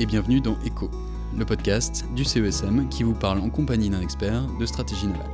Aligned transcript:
et 0.00 0.06
bienvenue 0.06 0.40
dans 0.40 0.56
ECHO, 0.66 0.90
le 1.38 1.44
podcast 1.44 2.04
du 2.16 2.24
CESM 2.24 2.88
qui 2.88 3.04
vous 3.04 3.14
parle 3.14 3.38
en 3.38 3.50
compagnie 3.50 3.88
d'un 3.88 4.00
expert 4.00 4.42
de 4.58 4.66
stratégie 4.66 5.06
navale. 5.06 5.30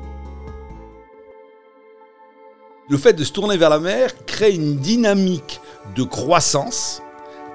Le 2.90 2.98
fait 2.98 3.14
de 3.14 3.24
se 3.24 3.32
tourner 3.32 3.56
vers 3.56 3.70
la 3.70 3.78
mer 3.78 4.10
crée 4.26 4.54
une 4.54 4.76
dynamique 4.76 5.60
de 5.94 6.02
croissance 6.02 7.02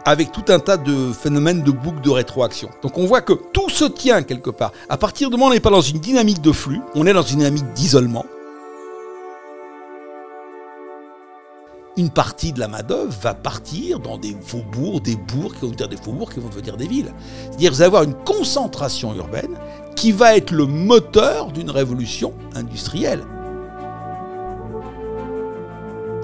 avec 0.06 0.32
tout 0.32 0.46
un 0.48 0.58
tas 0.58 0.78
de 0.78 1.14
phénomènes 1.14 1.62
de 1.62 1.72
boucles 1.72 2.02
de 2.02 2.10
rétroaction. 2.10 2.70
Donc 2.82 2.98
on 2.98 3.06
voit 3.06 3.22
que 3.22 3.34
tout 3.34 3.70
se 3.70 3.86
tient 3.86 4.24
quelque 4.24 4.50
part. 4.50 4.72
À 4.90 4.98
partir 4.98 5.30
du 5.30 5.36
moment 5.36 5.48
où 5.48 5.50
on 5.50 5.54
n'est 5.54 5.60
pas 5.60 5.70
dans 5.70 5.82
une 5.82 6.00
dynamique 6.00 6.42
de 6.42 6.52
flux, 6.52 6.82
on 6.96 7.06
est 7.06 7.14
dans 7.14 7.22
une 7.22 7.40
dynamique 7.40 7.74
d'isolement. 7.74 8.26
Une 12.02 12.10
partie 12.10 12.52
de 12.52 12.60
la 12.60 12.68
main-d'œuvre 12.68 13.14
va 13.22 13.36
partir 13.36 14.00
dans 14.00 14.18
des 14.18 14.36
faubourgs, 14.44 15.04
des 15.04 15.16
bourgs 15.16 15.54
qui 15.54 15.60
vont 15.62 15.68
devenir 15.68 15.88
des 15.88 15.98
faubourgs 15.98 16.34
qui 16.34 16.40
vont 16.40 16.50
devenir 16.50 16.76
des 16.76 16.88
villes. 16.88 17.14
C'est-à-dire 17.52 17.72
vous 17.72 17.82
allez 17.82 17.86
avoir 17.86 18.02
une 18.02 18.16
concentration 18.16 19.14
urbaine 19.14 19.56
qui 19.96 20.12
va 20.12 20.36
être 20.36 20.50
le 20.50 20.66
moteur 20.66 21.52
d'une 21.52 21.70
révolution 21.70 22.34
industrielle. 22.56 23.22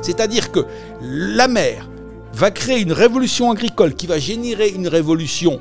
C'est-à-dire 0.02 0.52
que 0.52 0.66
la 1.00 1.48
mer 1.48 1.88
va 2.34 2.50
créer 2.50 2.82
une 2.82 2.92
révolution 2.92 3.52
agricole 3.52 3.94
qui 3.94 4.08
va 4.08 4.18
générer 4.18 4.70
une 4.70 4.88
révolution 4.88 5.60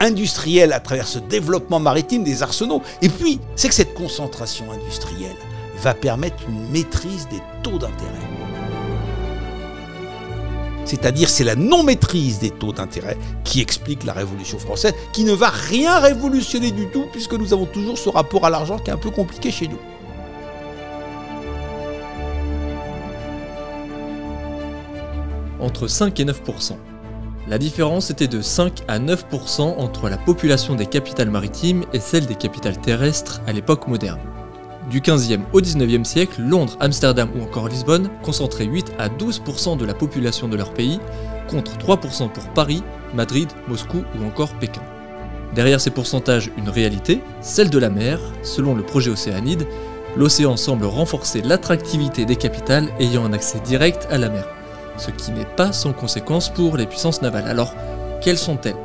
industrielle 0.00 0.72
à 0.72 0.80
travers 0.80 1.06
ce 1.06 1.18
développement 1.18 1.78
maritime 1.78 2.24
des 2.24 2.42
arsenaux. 2.42 2.80
Et 3.02 3.10
puis, 3.10 3.38
c'est 3.54 3.68
que 3.68 3.74
cette 3.74 3.92
concentration 3.92 4.72
industrielle 4.72 5.36
va 5.82 5.92
permettre 5.92 6.42
une 6.48 6.70
maîtrise 6.70 7.28
des 7.28 7.42
taux 7.62 7.76
d'intérêt. 7.76 8.37
C'est-à-dire 10.88 11.28
c'est 11.28 11.44
la 11.44 11.54
non-maîtrise 11.54 12.40
des 12.40 12.50
taux 12.50 12.72
d'intérêt 12.72 13.16
qui 13.44 13.60
explique 13.60 14.04
la 14.04 14.14
Révolution 14.14 14.58
française, 14.58 14.94
qui 15.12 15.22
ne 15.24 15.32
va 15.32 15.50
rien 15.50 16.00
révolutionner 16.00 16.70
du 16.70 16.88
tout, 16.88 17.04
puisque 17.12 17.34
nous 17.34 17.52
avons 17.52 17.66
toujours 17.66 17.98
ce 17.98 18.08
rapport 18.08 18.44
à 18.44 18.50
l'argent 18.50 18.78
qui 18.78 18.90
est 18.90 18.94
un 18.94 18.96
peu 18.96 19.10
compliqué 19.10 19.50
chez 19.50 19.68
nous. 19.68 19.78
entre 25.60 25.88
5 25.88 26.18
et 26.20 26.24
9% 26.24 26.76
La 27.48 27.58
différence 27.58 28.10
était 28.10 28.28
de 28.28 28.40
5 28.40 28.82
à 28.88 28.98
9% 28.98 29.60
entre 29.60 30.08
la 30.08 30.18
population 30.18 30.74
des 30.74 30.86
capitales 30.86 31.30
maritimes 31.30 31.84
et 31.92 32.00
celle 32.00 32.26
des 32.26 32.34
capitales 32.34 32.80
terrestres 32.80 33.40
à 33.46 33.52
l'époque 33.52 33.88
moderne. 33.88 34.20
Du 34.90 35.00
15e 35.00 35.40
au 35.52 35.60
19e 35.60 36.04
siècle, 36.04 36.40
Londres, 36.40 36.76
Amsterdam 36.80 37.28
ou 37.36 37.42
encore 37.42 37.68
Lisbonne 37.68 38.08
concentraient 38.22 38.64
8 38.64 38.92
à 38.98 39.08
12% 39.08 39.76
de 39.76 39.84
la 39.84 39.94
population 39.94 40.48
de 40.48 40.56
leur 40.56 40.72
pays, 40.72 40.98
contre 41.48 41.76
3% 41.76 42.30
pour 42.30 42.44
Paris, 42.54 42.82
Madrid, 43.14 43.48
Moscou 43.68 44.04
ou 44.18 44.26
encore 44.26 44.54
Pékin. 44.54 44.82
Derrière 45.54 45.80
ces 45.80 45.90
pourcentages, 45.90 46.50
une 46.56 46.68
réalité, 46.68 47.20
celle 47.40 47.70
de 47.70 47.78
la 47.78 47.90
mer, 47.90 48.18
selon 48.42 48.74
le 48.74 48.82
projet 48.82 49.10
Océanide, 49.10 49.66
l'océan 50.16 50.56
semble 50.56 50.86
renforcer 50.86 51.42
l'attractivité 51.42 52.24
des 52.24 52.36
capitales 52.36 52.88
ayant 52.98 53.24
un 53.24 53.32
accès 53.32 53.60
direct 53.60 54.06
à 54.10 54.18
la 54.18 54.28
mer 54.28 54.46
ce 54.98 55.10
qui 55.10 55.30
n'est 55.32 55.44
pas 55.44 55.72
sans 55.72 55.92
conséquence 55.92 56.48
pour 56.48 56.76
les 56.76 56.86
puissances 56.86 57.22
navales. 57.22 57.46
Alors, 57.46 57.74
quelles 58.20 58.38
sont-elles? 58.38 58.76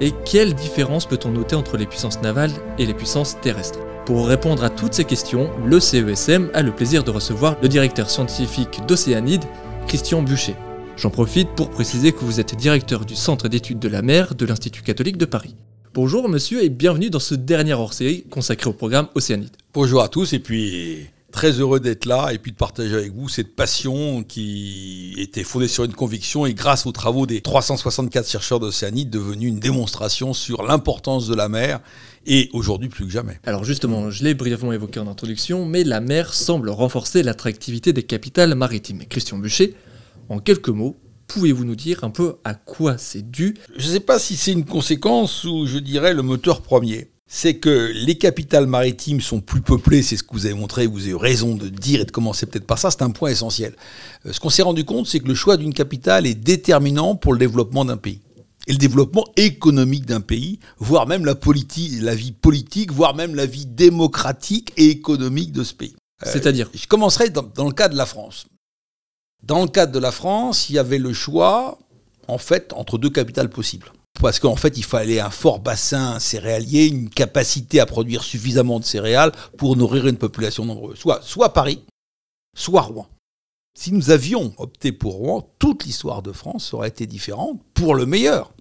Et 0.00 0.12
quelle 0.24 0.54
différence 0.54 1.06
peut-on 1.06 1.30
noter 1.30 1.56
entre 1.56 1.76
les 1.76 1.86
puissances 1.86 2.20
navales 2.22 2.52
et 2.78 2.86
les 2.86 2.94
puissances 2.94 3.40
terrestres? 3.40 3.78
Pour 4.04 4.26
répondre 4.26 4.64
à 4.64 4.70
toutes 4.70 4.94
ces 4.94 5.04
questions, 5.04 5.48
le 5.64 5.78
CESM 5.78 6.50
a 6.54 6.62
le 6.62 6.74
plaisir 6.74 7.04
de 7.04 7.12
recevoir 7.12 7.56
le 7.62 7.68
directeur 7.68 8.10
scientifique 8.10 8.80
d'Océanide, 8.88 9.44
Christian 9.86 10.22
Buchet. 10.22 10.56
J'en 10.96 11.10
profite 11.10 11.48
pour 11.50 11.70
préciser 11.70 12.10
que 12.10 12.24
vous 12.24 12.40
êtes 12.40 12.56
directeur 12.56 13.04
du 13.04 13.14
Centre 13.14 13.46
d'études 13.46 13.78
de 13.78 13.86
la 13.86 14.02
mer 14.02 14.34
de 14.34 14.44
l'Institut 14.44 14.82
catholique 14.82 15.18
de 15.18 15.24
Paris. 15.24 15.54
Bonjour 15.94 16.28
monsieur 16.28 16.64
et 16.64 16.68
bienvenue 16.68 17.10
dans 17.10 17.20
ce 17.20 17.36
dernier 17.36 17.74
hors-série 17.74 18.24
consacré 18.28 18.68
au 18.68 18.72
programme 18.72 19.06
Océanide. 19.14 19.56
Bonjour 19.72 20.02
à 20.02 20.08
tous 20.08 20.32
et 20.32 20.40
puis 20.40 21.06
très 21.30 21.52
heureux 21.52 21.78
d'être 21.78 22.04
là 22.04 22.30
et 22.32 22.38
puis 22.38 22.50
de 22.50 22.56
partager 22.56 22.94
avec 22.94 23.12
vous 23.12 23.28
cette 23.28 23.54
passion 23.54 24.24
qui 24.24 25.14
était 25.16 25.44
fondée 25.44 25.68
sur 25.68 25.84
une 25.84 25.94
conviction 25.94 26.44
et 26.44 26.54
grâce 26.54 26.86
aux 26.86 26.92
travaux 26.92 27.26
des 27.26 27.40
364 27.40 28.28
chercheurs 28.28 28.60
d'Océanie 28.60 29.06
devenue 29.06 29.46
une 29.46 29.60
démonstration 29.60 30.34
sur 30.34 30.62
l'importance 30.64 31.28
de 31.28 31.34
la 31.34 31.48
mer 31.48 31.80
et 32.26 32.50
aujourd'hui 32.52 32.88
plus 32.88 33.06
que 33.06 33.10
jamais. 33.10 33.38
Alors 33.44 33.64
justement, 33.64 34.10
je 34.10 34.24
l'ai 34.24 34.34
brièvement 34.34 34.72
évoqué 34.72 35.00
en 35.00 35.08
introduction, 35.08 35.64
mais 35.66 35.84
la 35.84 36.00
mer 36.00 36.34
semble 36.34 36.70
renforcer 36.70 37.22
l'attractivité 37.22 37.92
des 37.92 38.02
capitales 38.02 38.54
maritimes. 38.54 39.02
Christian 39.08 39.38
Buchet, 39.38 39.74
en 40.28 40.38
quelques 40.38 40.68
mots, 40.68 40.96
pouvez-vous 41.26 41.64
nous 41.64 41.76
dire 41.76 42.04
un 42.04 42.10
peu 42.10 42.36
à 42.44 42.54
quoi 42.54 42.98
c'est 42.98 43.30
dû? 43.30 43.54
Je 43.76 43.86
ne 43.86 43.92
sais 43.92 44.00
pas 44.00 44.18
si 44.18 44.36
c'est 44.36 44.52
une 44.52 44.64
conséquence 44.64 45.44
ou 45.44 45.66
je 45.66 45.78
dirais 45.78 46.14
le 46.14 46.22
moteur 46.22 46.62
premier 46.62 47.08
c'est 47.34 47.54
que 47.54 47.90
les 47.94 48.16
capitales 48.16 48.66
maritimes 48.66 49.22
sont 49.22 49.40
plus 49.40 49.62
peuplées, 49.62 50.02
c'est 50.02 50.18
ce 50.18 50.22
que 50.22 50.34
vous 50.34 50.44
avez 50.44 50.54
montré, 50.54 50.86
vous 50.86 51.04
avez 51.04 51.12
eu 51.12 51.14
raison 51.14 51.54
de 51.54 51.70
dire 51.70 52.02
et 52.02 52.04
de 52.04 52.10
commencer 52.10 52.44
peut-être 52.44 52.66
par 52.66 52.78
ça, 52.78 52.90
c'est 52.90 53.00
un 53.00 53.08
point 53.08 53.30
essentiel. 53.30 53.74
Euh, 54.26 54.34
ce 54.34 54.38
qu'on 54.38 54.50
s'est 54.50 54.60
rendu 54.60 54.84
compte, 54.84 55.06
c'est 55.06 55.18
que 55.18 55.28
le 55.28 55.34
choix 55.34 55.56
d'une 55.56 55.72
capitale 55.72 56.26
est 56.26 56.34
déterminant 56.34 57.16
pour 57.16 57.32
le 57.32 57.38
développement 57.38 57.86
d'un 57.86 57.96
pays. 57.96 58.20
Et 58.66 58.72
le 58.72 58.78
développement 58.78 59.24
économique 59.36 60.06
d'un 60.06 60.20
pays, 60.20 60.58
voire 60.78 61.06
même 61.06 61.24
la, 61.24 61.34
la 62.00 62.14
vie 62.14 62.32
politique, 62.32 62.92
voire 62.92 63.14
même 63.14 63.34
la 63.34 63.46
vie 63.46 63.66
démocratique 63.66 64.72
et 64.76 64.88
économique 64.88 65.52
de 65.52 65.64
ce 65.64 65.74
pays. 65.74 65.96
Euh, 66.24 66.30
C'est-à-dire 66.32 66.70
Je 66.74 66.86
commencerai 66.86 67.30
dans, 67.30 67.42
dans 67.42 67.66
le 67.66 67.72
cas 67.72 67.88
de 67.88 67.96
la 67.96 68.06
France. 68.06 68.46
Dans 69.42 69.62
le 69.62 69.68
cadre 69.68 69.92
de 69.92 69.98
la 69.98 70.12
France, 70.12 70.70
il 70.70 70.74
y 70.74 70.78
avait 70.78 70.98
le 70.98 71.12
choix, 71.12 71.78
en 72.28 72.38
fait, 72.38 72.72
entre 72.74 72.98
deux 72.98 73.10
capitales 73.10 73.50
possibles 73.50 73.92
parce 74.20 74.38
qu'en 74.38 74.56
fait, 74.56 74.78
il 74.78 74.84
fallait 74.84 75.20
un 75.20 75.30
fort 75.30 75.58
bassin 75.58 76.20
céréalier, 76.20 76.86
une 76.86 77.10
capacité 77.10 77.80
à 77.80 77.86
produire 77.86 78.22
suffisamment 78.22 78.78
de 78.78 78.84
céréales 78.84 79.32
pour 79.58 79.76
nourrir 79.76 80.06
une 80.06 80.16
population 80.16 80.64
nombreuse. 80.64 80.98
Soit, 80.98 81.20
soit 81.22 81.52
Paris, 81.52 81.82
soit 82.56 82.82
Rouen. 82.82 83.08
Si 83.74 83.90
nous 83.92 84.10
avions 84.10 84.52
opté 84.58 84.92
pour 84.92 85.14
Rouen, 85.14 85.48
toute 85.58 85.84
l'histoire 85.84 86.22
de 86.22 86.32
France 86.32 86.74
aurait 86.74 86.88
été 86.88 87.06
différente 87.06 87.58
pour 87.72 87.94
le 87.94 88.04
meilleur. 88.04 88.52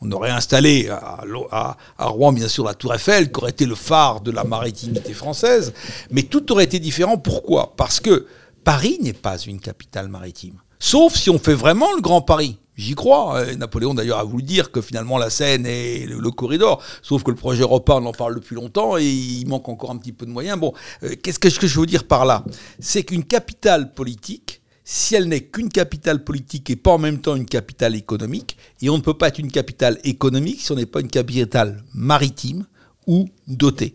On 0.00 0.10
aurait 0.10 0.30
installé 0.30 0.88
à, 0.90 1.76
Rouen, 1.98 2.32
bien 2.32 2.48
sûr, 2.48 2.64
la 2.64 2.74
Tour 2.74 2.94
Eiffel, 2.94 3.30
qui 3.30 3.38
aurait 3.38 3.50
été 3.50 3.66
le 3.66 3.74
phare 3.76 4.20
de 4.20 4.30
la 4.30 4.44
maritimité 4.44 5.12
française, 5.12 5.72
mais 6.10 6.22
tout 6.22 6.50
aurait 6.52 6.64
été 6.64 6.80
différent. 6.80 7.18
Pourquoi? 7.18 7.74
Parce 7.76 8.00
que 8.00 8.26
Paris 8.64 8.98
n'est 9.00 9.12
pas 9.12 9.38
une 9.38 9.60
capitale 9.60 10.08
maritime. 10.08 10.60
Sauf 10.78 11.14
si 11.14 11.30
on 11.30 11.38
fait 11.38 11.54
vraiment 11.54 11.92
le 11.94 12.00
Grand 12.00 12.20
Paris. 12.22 12.58
J'y 12.78 12.94
crois. 12.94 13.40
Hein. 13.40 13.56
Napoléon 13.56 13.92
d'ailleurs 13.92 14.18
a 14.18 14.24
voulu 14.24 14.44
dire 14.44 14.70
que 14.70 14.80
finalement 14.80 15.18
la 15.18 15.30
Seine 15.30 15.66
est 15.66 16.06
le, 16.06 16.30
corridor. 16.30 16.80
Sauf 17.02 17.24
que 17.24 17.30
le 17.30 17.36
projet 17.36 17.62
européen, 17.62 17.96
on 17.96 18.06
en 18.06 18.12
parle 18.12 18.36
depuis 18.36 18.54
longtemps 18.54 18.96
et 18.96 19.04
il 19.04 19.46
manque 19.48 19.68
encore 19.68 19.90
un 19.90 19.96
petit 19.96 20.12
peu 20.12 20.24
de 20.24 20.30
moyens. 20.30 20.58
Bon, 20.58 20.72
euh, 21.02 21.16
qu'est-ce 21.20 21.38
que 21.38 21.66
je 21.66 21.80
veux 21.80 21.86
dire 21.86 22.04
par 22.04 22.24
là? 22.24 22.44
C'est 22.78 23.02
qu'une 23.02 23.24
capitale 23.24 23.92
politique, 23.92 24.62
si 24.84 25.16
elle 25.16 25.26
n'est 25.26 25.42
qu'une 25.42 25.68
capitale 25.68 26.22
politique 26.22 26.70
et 26.70 26.76
pas 26.76 26.92
en 26.92 26.98
même 26.98 27.20
temps 27.20 27.34
une 27.34 27.46
capitale 27.46 27.96
économique, 27.96 28.56
et 28.80 28.88
on 28.88 28.96
ne 28.96 29.02
peut 29.02 29.14
pas 29.14 29.28
être 29.28 29.40
une 29.40 29.50
capitale 29.50 29.98
économique 30.04 30.60
si 30.60 30.70
on 30.70 30.76
n'est 30.76 30.86
pas 30.86 31.00
une 31.00 31.08
capitale 31.08 31.82
maritime 31.94 32.64
ou 33.08 33.28
dotée. 33.48 33.94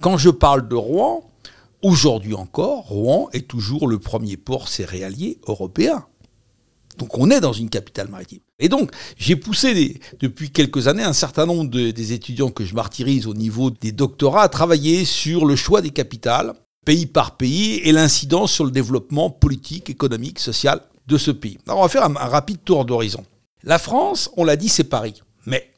Quand 0.00 0.18
je 0.18 0.30
parle 0.30 0.66
de 0.66 0.74
Rouen, 0.74 1.30
aujourd'hui 1.82 2.34
encore, 2.34 2.88
Rouen 2.88 3.28
est 3.32 3.46
toujours 3.46 3.86
le 3.86 4.00
premier 4.00 4.36
port 4.36 4.66
céréalier 4.66 5.38
européen. 5.46 6.04
Donc 6.98 7.18
on 7.18 7.30
est 7.30 7.40
dans 7.40 7.52
une 7.52 7.70
capitale 7.70 8.08
maritime. 8.08 8.40
Et 8.58 8.68
donc 8.68 8.90
j'ai 9.16 9.36
poussé 9.36 10.00
depuis 10.20 10.50
quelques 10.50 10.88
années 10.88 11.02
un 11.02 11.12
certain 11.12 11.46
nombre 11.46 11.68
des 11.68 12.12
étudiants 12.12 12.50
que 12.50 12.64
je 12.64 12.74
martyrise 12.74 13.26
au 13.26 13.34
niveau 13.34 13.70
des 13.70 13.92
doctorats 13.92 14.42
à 14.42 14.48
travailler 14.48 15.04
sur 15.04 15.46
le 15.46 15.56
choix 15.56 15.80
des 15.80 15.90
capitales, 15.90 16.54
pays 16.84 17.06
par 17.06 17.36
pays, 17.36 17.80
et 17.84 17.92
l'incidence 17.92 18.52
sur 18.52 18.64
le 18.64 18.70
développement 18.70 19.30
politique, 19.30 19.90
économique, 19.90 20.38
social 20.38 20.80
de 21.06 21.18
ce 21.18 21.30
pays. 21.30 21.58
Alors 21.66 21.80
on 21.80 21.82
va 21.82 21.88
faire 21.88 22.04
un 22.04 22.14
rapide 22.14 22.58
tour 22.64 22.84
d'horizon. 22.84 23.24
La 23.62 23.78
France, 23.78 24.30
on 24.36 24.44
l'a 24.44 24.56
dit, 24.56 24.68
c'est 24.68 24.84
Paris. 24.84 25.22
Mais 25.46 25.70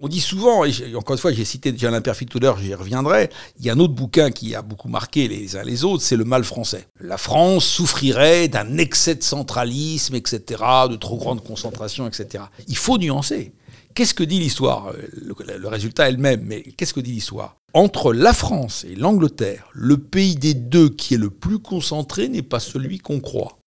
on 0.00 0.08
dit 0.08 0.20
souvent, 0.20 0.64
et 0.64 0.72
encore 0.96 1.14
une 1.14 1.20
fois, 1.20 1.32
j'ai 1.32 1.44
cité 1.44 1.70
déjà 1.70 1.90
l'imperfect 1.90 2.30
tout 2.30 2.40
l'heure, 2.40 2.58
j'y 2.58 2.74
reviendrai, 2.74 3.30
il 3.58 3.64
y 3.64 3.70
a 3.70 3.74
un 3.74 3.78
autre 3.78 3.94
bouquin 3.94 4.30
qui 4.30 4.54
a 4.54 4.62
beaucoup 4.62 4.88
marqué 4.88 5.28
les 5.28 5.56
uns 5.56 5.62
les 5.62 5.84
autres, 5.84 6.02
c'est 6.02 6.16
le 6.16 6.24
mal 6.24 6.44
français. 6.44 6.88
La 7.00 7.16
France 7.16 7.64
souffrirait 7.64 8.48
d'un 8.48 8.76
excès 8.78 9.14
de 9.14 9.22
centralisme, 9.22 10.16
etc., 10.16 10.62
de 10.90 10.96
trop 10.96 11.16
grande 11.16 11.44
concentration, 11.44 12.08
etc. 12.08 12.44
Il 12.66 12.76
faut 12.76 12.98
nuancer. 12.98 13.52
Qu'est-ce 13.94 14.14
que 14.14 14.24
dit 14.24 14.40
l'histoire 14.40 14.92
le, 14.92 15.34
le, 15.56 15.68
résultat 15.68 16.08
est 16.08 16.12
le 16.12 16.18
même, 16.18 16.42
mais 16.42 16.62
qu'est-ce 16.62 16.92
que 16.92 17.00
dit 17.00 17.12
l'histoire? 17.12 17.56
Entre 17.72 18.12
la 18.12 18.32
France 18.32 18.84
et 18.88 18.96
l'Angleterre, 18.96 19.68
le 19.72 19.98
pays 19.98 20.34
des 20.34 20.54
deux 20.54 20.88
qui 20.88 21.14
est 21.14 21.18
le 21.18 21.30
plus 21.30 21.60
concentré 21.60 22.28
n'est 22.28 22.42
pas 22.42 22.60
celui 22.60 22.98
qu'on 22.98 23.20
croit. 23.20 23.58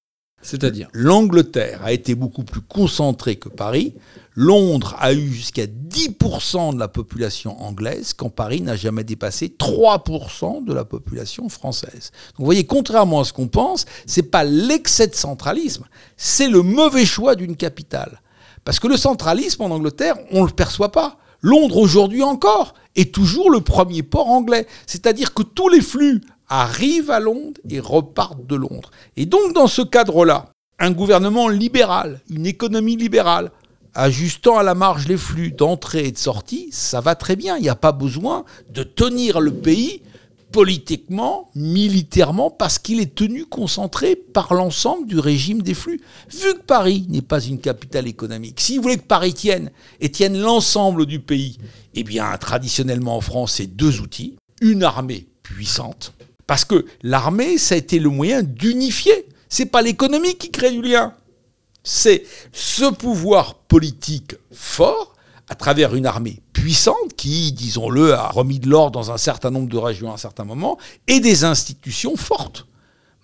C'est-à-dire 0.47 0.87
L'Angleterre 0.93 1.81
a 1.83 1.91
été 1.91 2.15
beaucoup 2.15 2.45
plus 2.45 2.61
concentrée 2.61 3.35
que 3.35 3.49
Paris. 3.49 3.95
Londres 4.33 4.95
a 4.97 5.11
eu 5.11 5.29
jusqu'à 5.29 5.65
10% 5.65 6.73
de 6.73 6.79
la 6.79 6.87
population 6.87 7.61
anglaise, 7.61 8.13
quand 8.13 8.29
Paris 8.29 8.61
n'a 8.61 8.77
jamais 8.77 9.03
dépassé 9.03 9.53
3% 9.59 10.63
de 10.63 10.73
la 10.73 10.85
population 10.85 11.49
française. 11.49 12.11
Donc 12.29 12.39
vous 12.39 12.45
voyez, 12.45 12.65
contrairement 12.65 13.19
à 13.19 13.25
ce 13.25 13.33
qu'on 13.33 13.49
pense, 13.49 13.85
c'est 14.05 14.31
pas 14.31 14.45
l'excès 14.45 15.07
de 15.07 15.15
centralisme, 15.15 15.83
c'est 16.15 16.47
le 16.47 16.61
mauvais 16.61 17.05
choix 17.05 17.35
d'une 17.35 17.57
capitale. 17.57 18.21
Parce 18.63 18.79
que 18.79 18.87
le 18.87 18.95
centralisme 18.95 19.63
en 19.63 19.71
Angleterre, 19.71 20.15
on 20.31 20.43
ne 20.43 20.47
le 20.47 20.53
perçoit 20.53 20.93
pas. 20.93 21.17
Londres 21.41 21.77
aujourd'hui 21.77 22.23
encore 22.23 22.73
est 22.95 23.13
toujours 23.13 23.51
le 23.51 23.59
premier 23.59 24.01
port 24.01 24.29
anglais. 24.29 24.65
C'est-à-dire 24.85 25.33
que 25.33 25.43
tous 25.43 25.67
les 25.67 25.81
flux 25.81 26.21
arrivent 26.49 27.11
à 27.11 27.19
Londres 27.19 27.59
et 27.69 27.79
repartent 27.79 28.45
de 28.45 28.55
Londres. 28.55 28.91
Et 29.15 29.25
donc 29.25 29.53
dans 29.53 29.67
ce 29.67 29.81
cadre-là, 29.81 30.49
un 30.79 30.91
gouvernement 30.91 31.49
libéral, 31.49 32.21
une 32.29 32.45
économie 32.45 32.95
libérale, 32.95 33.51
ajustant 33.93 34.57
à 34.57 34.63
la 34.63 34.75
marge 34.75 35.07
les 35.07 35.17
flux 35.17 35.51
d'entrée 35.51 36.05
et 36.05 36.11
de 36.11 36.17
sortie, 36.17 36.69
ça 36.71 37.01
va 37.01 37.15
très 37.15 37.35
bien. 37.35 37.57
Il 37.57 37.63
n'y 37.63 37.69
a 37.69 37.75
pas 37.75 37.91
besoin 37.91 38.45
de 38.69 38.83
tenir 38.83 39.39
le 39.39 39.51
pays 39.51 40.03
politiquement, 40.51 41.49
militairement, 41.55 42.49
parce 42.49 42.79
qu'il 42.79 43.01
est 43.01 43.15
tenu 43.15 43.45
concentré 43.45 44.15
par 44.15 44.53
l'ensemble 44.53 45.07
du 45.07 45.19
régime 45.19 45.61
des 45.61 45.73
flux. 45.73 46.01
Vu 46.31 46.53
que 46.53 46.61
Paris 46.61 47.05
n'est 47.09 47.21
pas 47.21 47.41
une 47.41 47.59
capitale 47.59 48.07
économique, 48.07 48.61
si 48.61 48.77
vous 48.77 48.83
voulez 48.83 48.97
que 48.97 49.03
Paris 49.03 49.33
tienne 49.33 49.71
et 49.99 50.09
tienne 50.09 50.39
l'ensemble 50.39 51.05
du 51.05 51.19
pays, 51.19 51.57
eh 51.95 52.03
bien, 52.03 52.35
traditionnellement 52.37 53.17
en 53.17 53.21
France, 53.21 53.53
c'est 53.55 53.67
deux 53.67 53.99
outils. 53.99 54.37
Une 54.61 54.83
armée 54.83 55.27
puissante, 55.43 56.13
parce 56.47 56.65
que 56.65 56.85
l'armée, 57.03 57.57
ça 57.57 57.75
a 57.75 57.77
été 57.77 57.99
le 57.99 58.09
moyen 58.09 58.41
d'unifier. 58.41 59.27
C'est 59.49 59.67
pas 59.67 59.81
l'économie 59.81 60.35
qui 60.35 60.49
crée 60.49 60.71
du 60.71 60.81
lien. 60.81 61.13
C'est 61.83 62.23
ce 62.51 62.85
pouvoir 62.91 63.55
politique 63.55 64.35
fort 64.51 65.13
à 65.49 65.55
travers 65.55 65.95
une 65.95 66.05
armée 66.05 66.41
puissante 66.53 67.13
qui, 67.15 67.51
disons-le, 67.51 68.13
a 68.13 68.29
remis 68.29 68.59
de 68.59 68.69
l'ordre 68.69 68.91
dans 68.91 69.11
un 69.11 69.17
certain 69.17 69.51
nombre 69.51 69.69
de 69.69 69.77
régions 69.77 70.11
à 70.11 70.15
un 70.15 70.17
certain 70.17 70.43
moment, 70.43 70.77
et 71.07 71.19
des 71.19 71.43
institutions 71.45 72.17
fortes. 72.17 72.65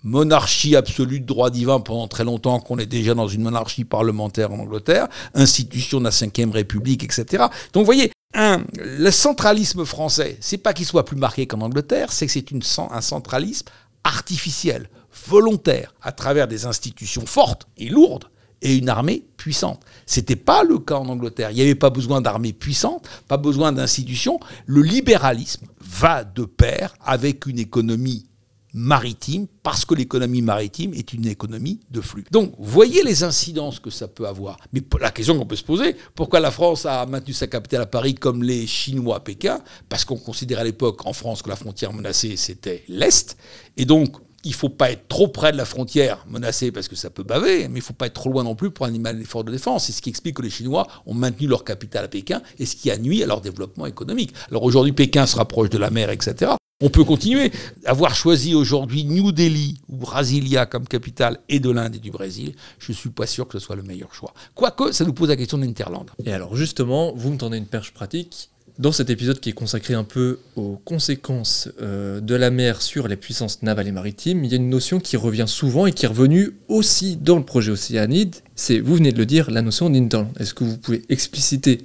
Monarchie 0.02 0.76
absolue 0.76 1.20
droit 1.20 1.50
divin 1.50 1.80
pendant 1.80 2.08
très 2.08 2.24
longtemps, 2.24 2.60
qu'on 2.60 2.78
est 2.78 2.86
déjà 2.86 3.14
dans 3.14 3.28
une 3.28 3.42
monarchie 3.42 3.84
parlementaire 3.84 4.52
en 4.52 4.58
Angleterre, 4.58 5.08
institution 5.34 5.98
de 5.98 6.04
la 6.04 6.10
Ve 6.10 6.52
République, 6.52 7.04
etc. 7.04 7.44
Donc 7.72 7.82
vous 7.82 7.86
voyez, 7.86 8.12
le 8.34 9.10
centralisme 9.10 9.84
français, 9.84 10.36
c'est 10.40 10.58
pas 10.58 10.72
qu'il 10.72 10.86
soit 10.86 11.04
plus 11.04 11.16
marqué 11.16 11.46
qu'en 11.46 11.60
Angleterre, 11.60 12.12
c'est 12.12 12.26
que 12.26 12.32
c'est 12.32 12.46
un 12.78 13.00
centralisme 13.00 13.66
artificiel, 14.02 14.88
volontaire, 15.26 15.94
à 16.02 16.12
travers 16.12 16.48
des 16.48 16.66
institutions 16.66 17.26
fortes 17.26 17.66
et 17.76 17.88
lourdes, 17.88 18.28
et 18.64 18.76
une 18.76 18.88
armée 18.88 19.24
puissante. 19.36 19.82
C'était 20.06 20.36
pas 20.36 20.64
le 20.64 20.78
cas 20.78 20.96
en 20.96 21.08
Angleterre. 21.08 21.50
Il 21.50 21.56
n'y 21.56 21.62
avait 21.62 21.74
pas 21.74 21.90
besoin 21.90 22.20
d'armée 22.20 22.52
puissante, 22.52 23.06
pas 23.28 23.36
besoin 23.36 23.72
d'institutions. 23.72 24.40
Le 24.66 24.82
libéralisme 24.82 25.66
va 25.80 26.24
de 26.24 26.44
pair 26.44 26.94
avec 27.04 27.46
une 27.46 27.58
économie 27.58 28.26
maritime, 28.74 29.46
parce 29.62 29.84
que 29.84 29.94
l'économie 29.94 30.42
maritime 30.42 30.92
est 30.94 31.12
une 31.12 31.26
économie 31.26 31.80
de 31.90 32.00
flux. 32.00 32.24
Donc, 32.30 32.52
voyez 32.58 33.02
les 33.02 33.22
incidences 33.22 33.78
que 33.78 33.90
ça 33.90 34.08
peut 34.08 34.26
avoir. 34.26 34.58
Mais 34.72 34.82
la 35.00 35.12
question 35.12 35.38
qu'on 35.38 35.46
peut 35.46 35.56
se 35.56 35.64
poser, 35.64 35.96
pourquoi 36.14 36.40
la 36.40 36.50
France 36.50 36.84
a 36.84 37.06
maintenu 37.06 37.32
sa 37.32 37.46
capitale 37.46 37.82
à 37.82 37.86
Paris 37.86 38.14
comme 38.14 38.42
les 38.42 38.66
Chinois 38.66 39.16
à 39.16 39.20
Pékin? 39.20 39.60
Parce 39.88 40.04
qu'on 40.04 40.16
considérait 40.16 40.62
à 40.62 40.64
l'époque 40.64 41.06
en 41.06 41.12
France 41.12 41.42
que 41.42 41.48
la 41.48 41.56
frontière 41.56 41.92
menacée, 41.92 42.36
c'était 42.36 42.84
l'Est. 42.88 43.36
Et 43.76 43.84
donc, 43.84 44.16
il 44.44 44.50
ne 44.50 44.54
faut 44.54 44.68
pas 44.68 44.90
être 44.90 45.08
trop 45.08 45.28
près 45.28 45.52
de 45.52 45.56
la 45.56 45.64
frontière 45.64 46.24
menacée 46.28 46.70
parce 46.70 46.88
que 46.88 46.96
ça 46.96 47.10
peut 47.10 47.22
baver, 47.22 47.68
mais 47.68 47.76
il 47.76 47.82
ne 47.82 47.84
faut 47.84 47.94
pas 47.94 48.06
être 48.06 48.14
trop 48.14 48.30
loin 48.30 48.44
non 48.44 48.54
plus 48.54 48.70
pour 48.70 48.84
animer 48.86 49.12
l'effort 49.12 49.42
de 49.42 49.50
défense. 49.50 49.86
C'est 49.86 49.92
ce 49.92 50.02
qui 50.02 50.10
explique 50.10 50.36
que 50.36 50.42
les 50.42 50.50
Chinois 50.50 50.86
ont 51.06 51.14
maintenu 51.14 51.46
leur 51.46 51.64
capitale 51.64 52.04
à 52.04 52.08
Pékin 52.08 52.42
et 52.58 52.66
ce 52.66 52.76
qui 52.76 52.90
a 52.90 52.98
nuit 52.98 53.22
à 53.22 53.26
leur 53.26 53.40
développement 53.40 53.86
économique. 53.86 54.34
Alors 54.50 54.64
aujourd'hui, 54.64 54.92
Pékin 54.92 55.26
se 55.26 55.36
rapproche 55.36 55.70
de 55.70 55.78
la 55.78 55.90
mer, 55.90 56.10
etc. 56.10 56.52
On 56.84 56.90
peut 56.90 57.04
continuer. 57.04 57.50
Avoir 57.86 58.14
choisi 58.14 58.54
aujourd'hui 58.54 59.04
New 59.04 59.32
Delhi 59.32 59.78
ou 59.88 59.96
Brasilia 59.96 60.66
comme 60.66 60.86
capitale 60.86 61.38
et 61.48 61.58
de 61.58 61.70
l'Inde 61.70 61.96
et 61.96 61.98
du 61.98 62.10
Brésil, 62.10 62.54
je 62.78 62.92
ne 62.92 62.94
suis 62.94 63.08
pas 63.08 63.26
sûr 63.26 63.48
que 63.48 63.58
ce 63.58 63.64
soit 63.64 63.74
le 63.74 63.82
meilleur 63.82 64.12
choix. 64.14 64.34
Quoique, 64.54 64.92
ça 64.92 65.06
nous 65.06 65.14
pose 65.14 65.30
la 65.30 65.36
question 65.36 65.56
de 65.56 65.64
l'Interland. 65.64 66.10
Et 66.26 66.32
alors 66.34 66.54
justement, 66.56 67.14
vous 67.16 67.30
me 67.30 67.38
tendez 67.38 67.56
une 67.56 67.64
perche 67.64 67.94
pratique. 67.94 68.50
Dans 68.78 68.92
cet 68.92 69.08
épisode 69.08 69.40
qui 69.40 69.48
est 69.48 69.54
consacré 69.54 69.94
un 69.94 70.04
peu 70.04 70.40
aux 70.56 70.78
conséquences 70.84 71.70
euh, 71.80 72.20
de 72.20 72.34
la 72.34 72.50
mer 72.50 72.82
sur 72.82 73.08
les 73.08 73.16
puissances 73.16 73.62
navales 73.62 73.88
et 73.88 73.92
maritimes, 73.92 74.44
il 74.44 74.50
y 74.50 74.52
a 74.52 74.58
une 74.58 74.68
notion 74.68 75.00
qui 75.00 75.16
revient 75.16 75.46
souvent 75.48 75.86
et 75.86 75.92
qui 75.92 76.04
est 76.04 76.08
revenue 76.08 76.52
aussi 76.68 77.16
dans 77.16 77.38
le 77.38 77.44
projet 77.44 77.70
Océanide, 77.70 78.36
c'est, 78.56 78.80
vous 78.80 78.96
venez 78.96 79.12
de 79.12 79.16
le 79.16 79.24
dire, 79.24 79.50
la 79.50 79.62
notion 79.62 79.88
d'Interland. 79.88 80.36
Est-ce 80.38 80.52
que 80.52 80.64
vous 80.64 80.76
pouvez 80.76 81.02
expliciter 81.08 81.78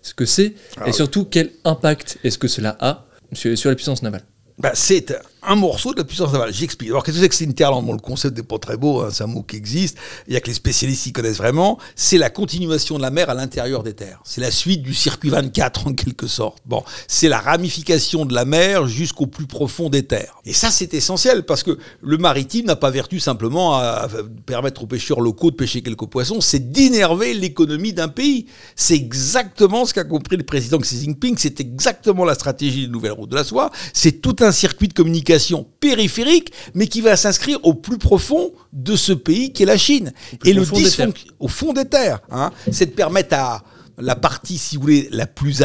ce 0.00 0.14
que 0.14 0.24
c'est? 0.24 0.54
Et 0.86 0.92
surtout 0.92 1.26
quel 1.26 1.50
impact 1.66 2.16
est-ce 2.24 2.38
que 2.38 2.48
cela 2.48 2.74
a 2.80 3.04
sur, 3.34 3.58
sur 3.58 3.68
les 3.68 3.76
puissances 3.76 4.02
navales? 4.02 4.24
Bah, 4.58 4.72
c'est 4.74 5.14
un 5.46 5.54
morceau 5.54 5.92
de 5.92 5.98
la 5.98 6.04
puissance 6.04 6.32
navale. 6.32 6.52
J'explique. 6.52 6.90
Alors, 6.90 7.04
qu'est-ce 7.04 7.16
que 7.16 7.22
c'est 7.22 7.28
que 7.28 7.34
c'est 7.34 7.48
Interland 7.48 7.84
Bon, 7.84 7.92
le 7.92 8.00
concept 8.00 8.36
n'est 8.36 8.42
pas 8.42 8.58
très 8.58 8.76
beau, 8.76 9.00
hein, 9.00 9.08
c'est 9.12 9.24
un 9.24 9.28
mot 9.28 9.42
qui 9.42 9.56
existe. 9.56 9.96
Il 10.26 10.34
y 10.34 10.36
a 10.36 10.40
que 10.40 10.48
les 10.48 10.54
spécialistes 10.54 11.04
qui 11.04 11.12
connaissent 11.12 11.36
vraiment. 11.36 11.78
C'est 11.94 12.18
la 12.18 12.30
continuation 12.30 12.96
de 12.96 13.02
la 13.02 13.10
mer 13.10 13.30
à 13.30 13.34
l'intérieur 13.34 13.82
des 13.82 13.94
terres. 13.94 14.20
C'est 14.24 14.40
la 14.40 14.50
suite 14.50 14.82
du 14.82 14.94
circuit 14.94 15.30
24, 15.30 15.86
en 15.86 15.92
quelque 15.94 16.26
sorte. 16.26 16.58
Bon, 16.66 16.82
c'est 17.06 17.28
la 17.28 17.38
ramification 17.38 18.24
de 18.24 18.34
la 18.34 18.44
mer 18.44 18.88
jusqu'au 18.88 19.26
plus 19.26 19.46
profond 19.46 19.88
des 19.88 20.04
terres. 20.04 20.40
Et 20.44 20.52
ça, 20.52 20.70
c'est 20.70 20.94
essentiel 20.94 21.44
parce 21.44 21.62
que 21.62 21.78
le 22.02 22.16
maritime 22.18 22.66
n'a 22.66 22.76
pas 22.76 22.90
vertu 22.90 23.20
simplement 23.20 23.74
à 23.74 24.08
permettre 24.46 24.82
aux 24.82 24.86
pêcheurs 24.86 25.20
locaux 25.20 25.50
de 25.50 25.56
pêcher 25.56 25.82
quelques 25.82 26.06
poissons, 26.06 26.40
c'est 26.40 26.72
d'énerver 26.72 27.34
l'économie 27.34 27.92
d'un 27.92 28.08
pays. 28.08 28.46
C'est 28.74 28.96
exactement 28.96 29.84
ce 29.84 29.94
qu'a 29.94 30.04
compris 30.04 30.36
le 30.36 30.44
président 30.44 30.78
Xi 30.78 31.00
Jinping. 31.02 31.36
C'est 31.38 31.60
exactement 31.60 32.24
la 32.24 32.34
stratégie 32.34 32.86
des 32.86 32.92
nouvelles 32.92 33.12
routes 33.12 33.30
de 33.30 33.36
la 33.36 33.44
soie. 33.44 33.70
C'est 33.92 34.20
tout 34.20 34.36
un 34.40 34.52
circuit 34.52 34.88
de 34.88 34.94
communication 34.94 35.35
périphérique, 35.80 36.52
mais 36.74 36.86
qui 36.86 37.00
va 37.00 37.16
s'inscrire 37.16 37.58
au 37.62 37.74
plus 37.74 37.98
profond 37.98 38.52
de 38.72 38.96
ce 38.96 39.12
pays 39.12 39.52
qui 39.52 39.62
est 39.62 39.66
la 39.66 39.78
Chine. 39.78 40.12
Et 40.44 40.52
le 40.52 40.64
dysfonction 40.64 41.26
au 41.38 41.48
fond 41.48 41.72
des 41.72 41.84
terres, 41.84 42.20
hein, 42.30 42.50
c'est 42.70 42.86
de 42.86 42.90
permettre 42.90 43.34
à 43.34 43.62
la 43.98 44.14
partie, 44.14 44.58
si 44.58 44.76
vous 44.76 44.82
voulez, 44.82 45.08
la 45.10 45.26
plus 45.26 45.62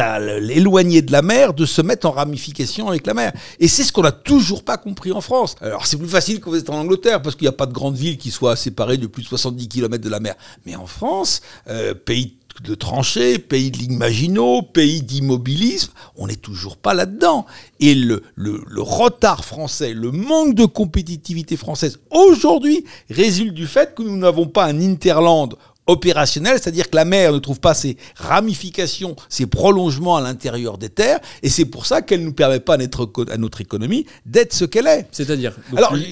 éloignée 0.50 1.02
de 1.02 1.12
la 1.12 1.22
mer, 1.22 1.52
de 1.52 1.66
se 1.66 1.82
mettre 1.82 2.06
en 2.06 2.12
ramification 2.12 2.88
avec 2.88 3.06
la 3.06 3.14
mer. 3.14 3.32
Et 3.60 3.68
c'est 3.68 3.84
ce 3.84 3.92
qu'on 3.92 4.02
n'a 4.02 4.12
toujours 4.12 4.64
pas 4.64 4.78
compris 4.78 5.12
en 5.12 5.20
France. 5.20 5.56
Alors 5.60 5.86
c'est 5.86 5.96
plus 5.96 6.08
facile 6.08 6.40
quand 6.40 6.50
vous 6.50 6.56
êtes 6.56 6.70
en 6.70 6.78
Angleterre, 6.78 7.20
parce 7.20 7.36
qu'il 7.36 7.44
n'y 7.44 7.50
a 7.50 7.56
pas 7.56 7.66
de 7.66 7.72
grande 7.72 7.96
ville 7.96 8.16
qui 8.18 8.30
soit 8.30 8.56
séparée 8.56 8.96
de 8.96 9.06
plus 9.06 9.22
de 9.22 9.28
70 9.28 9.68
km 9.68 10.02
de 10.02 10.08
la 10.08 10.20
mer. 10.20 10.34
Mais 10.66 10.76
en 10.76 10.86
France, 10.86 11.42
euh, 11.68 11.94
pays 11.94 12.36
de 12.60 12.74
tranchées, 12.74 13.38
pays 13.38 13.70
de 13.70 13.78
lignes 13.78 13.96
Maginot, 13.96 14.62
pays 14.62 15.02
d'immobilisme, 15.02 15.92
on 16.16 16.26
n'est 16.26 16.36
toujours 16.36 16.76
pas 16.76 16.94
là-dedans. 16.94 17.46
Et 17.80 17.94
le, 17.94 18.22
le, 18.34 18.62
le, 18.68 18.82
retard 18.82 19.44
français, 19.44 19.94
le 19.94 20.10
manque 20.10 20.54
de 20.54 20.64
compétitivité 20.64 21.56
française 21.56 21.98
aujourd'hui 22.10 22.84
résulte 23.10 23.54
du 23.54 23.66
fait 23.66 23.94
que 23.94 24.02
nous 24.02 24.16
n'avons 24.16 24.46
pas 24.46 24.66
un 24.66 24.80
Interland 24.80 25.56
opérationnel, 25.86 26.58
c'est-à-dire 26.60 26.88
que 26.88 26.96
la 26.96 27.04
mer 27.04 27.32
ne 27.32 27.38
trouve 27.38 27.60
pas 27.60 27.74
ses 27.74 27.96
ramifications, 28.16 29.16
ses 29.28 29.46
prolongements 29.46 30.16
à 30.16 30.20
l'intérieur 30.20 30.78
des 30.78 30.88
terres, 30.88 31.20
et 31.42 31.48
c'est 31.48 31.64
pour 31.64 31.86
ça 31.86 32.02
qu'elle 32.02 32.20
ne 32.20 32.26
nous 32.26 32.32
permet 32.32 32.60
pas 32.60 32.74
à 32.74 32.76
notre, 32.76 33.10
à 33.30 33.36
notre 33.36 33.60
économie 33.60 34.06
d'être 34.24 34.52
ce 34.52 34.64
qu'elle 34.64 34.86
est. 34.86 35.06
C'est-à-dire, 35.10 35.56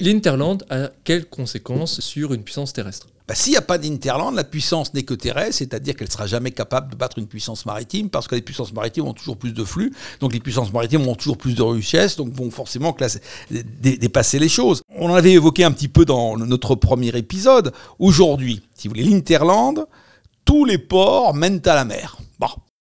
l'Interland 0.01 0.65
a 0.69 0.89
quelles 1.03 1.25
conséquences 1.25 2.01
sur 2.01 2.33
une 2.33 2.43
puissance 2.43 2.73
terrestre? 2.73 3.07
Bah, 3.31 3.35
s'il 3.35 3.51
n'y 3.51 3.57
a 3.57 3.61
pas 3.61 3.77
d'Interland, 3.77 4.35
la 4.35 4.43
puissance 4.43 4.93
n'est 4.93 5.03
que 5.03 5.13
terrestre, 5.13 5.59
c'est-à-dire 5.59 5.95
qu'elle 5.95 6.09
ne 6.09 6.11
sera 6.11 6.27
jamais 6.27 6.51
capable 6.51 6.91
de 6.91 6.97
battre 6.97 7.17
une 7.17 7.27
puissance 7.27 7.65
maritime, 7.65 8.09
parce 8.09 8.27
que 8.27 8.35
les 8.35 8.41
puissances 8.41 8.73
maritimes 8.73 9.05
ont 9.05 9.13
toujours 9.13 9.37
plus 9.37 9.53
de 9.53 9.63
flux, 9.63 9.93
donc 10.19 10.33
les 10.33 10.41
puissances 10.41 10.73
maritimes 10.73 11.07
ont 11.07 11.15
toujours 11.15 11.37
plus 11.37 11.55
de 11.55 11.61
richesse, 11.61 12.17
donc 12.17 12.33
vont 12.33 12.51
forcément 12.51 12.93
dépasser 13.49 14.37
les 14.37 14.49
choses. 14.49 14.81
On 14.97 15.09
en 15.09 15.13
avait 15.13 15.31
évoqué 15.31 15.63
un 15.63 15.71
petit 15.71 15.87
peu 15.87 16.03
dans 16.03 16.35
notre 16.35 16.75
premier 16.75 17.15
épisode. 17.15 17.71
Aujourd'hui, 17.99 18.63
si 18.75 18.89
vous 18.89 18.95
voulez, 18.95 19.05
l'Interland, 19.05 19.85
tous 20.43 20.65
les 20.65 20.77
ports 20.77 21.33
mènent 21.33 21.61
à 21.63 21.75
la 21.75 21.85
mer. 21.85 22.17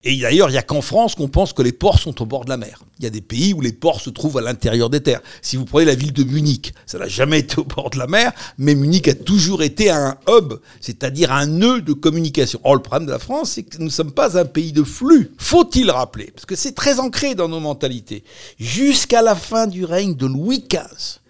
Et 0.03 0.17
d'ailleurs, 0.17 0.49
il 0.49 0.53
n'y 0.53 0.59
a 0.59 0.63
qu'en 0.63 0.81
France 0.81 1.15
qu'on 1.15 1.29
pense 1.29 1.53
que 1.53 1.61
les 1.61 1.73
ports 1.73 1.99
sont 1.99 2.23
au 2.23 2.27
bord 2.27 2.47
de 2.47 2.49
la 2.49 2.57
mer. 2.57 2.85
Il 2.99 3.05
y 3.05 3.07
a 3.07 3.11
des 3.11 3.21
pays 3.21 3.53
où 3.53 3.61
les 3.61 3.73
ports 3.73 4.01
se 4.01 4.09
trouvent 4.09 4.39
à 4.39 4.41
l'intérieur 4.41 4.89
des 4.89 5.03
terres. 5.03 5.21
Si 5.43 5.57
vous 5.57 5.67
prenez 5.67 5.85
la 5.85 5.95
ville 5.95 6.15
de 6.15 6.25
Munich, 6.25 6.73
ça 6.87 6.99
n'a 6.99 7.07
jamais 7.07 7.41
été 7.41 7.59
au 7.59 7.65
bord 7.65 7.91
de 7.91 7.99
la 7.99 8.07
mer, 8.07 8.33
mais 8.57 8.75
Munich 8.75 9.09
a 9.09 9.15
toujours 9.15 9.63
été 9.63 9.91
un 9.91 10.17
hub, 10.27 10.55
c'est-à-dire 10.81 11.33
un 11.33 11.47
nœud 11.47 11.83
de 11.83 11.93
communication. 11.93 12.61
Or, 12.65 12.77
le 12.77 12.83
problème 12.83 13.07
de 13.07 13.13
la 13.13 13.19
France, 13.19 13.53
c'est 13.53 13.63
que 13.63 13.77
nous 13.77 13.85
ne 13.85 13.91
sommes 13.91 14.13
pas 14.13 14.39
un 14.39 14.47
pays 14.47 14.73
de 14.73 14.85
flux. 14.85 15.33
Faut-il 15.37 15.91
rappeler, 15.91 16.31
parce 16.35 16.47
que 16.47 16.57
c'est 16.57 16.73
très 16.73 16.99
ancré 16.99 17.35
dans 17.35 17.49
nos 17.49 17.61
mentalités, 17.61 18.25
jusqu'à 18.59 19.21
la 19.21 19.35
fin 19.35 19.67
du 19.67 19.85
règne 19.85 20.15
de 20.15 20.25
Louis 20.25 20.65
XV, 20.67 21.21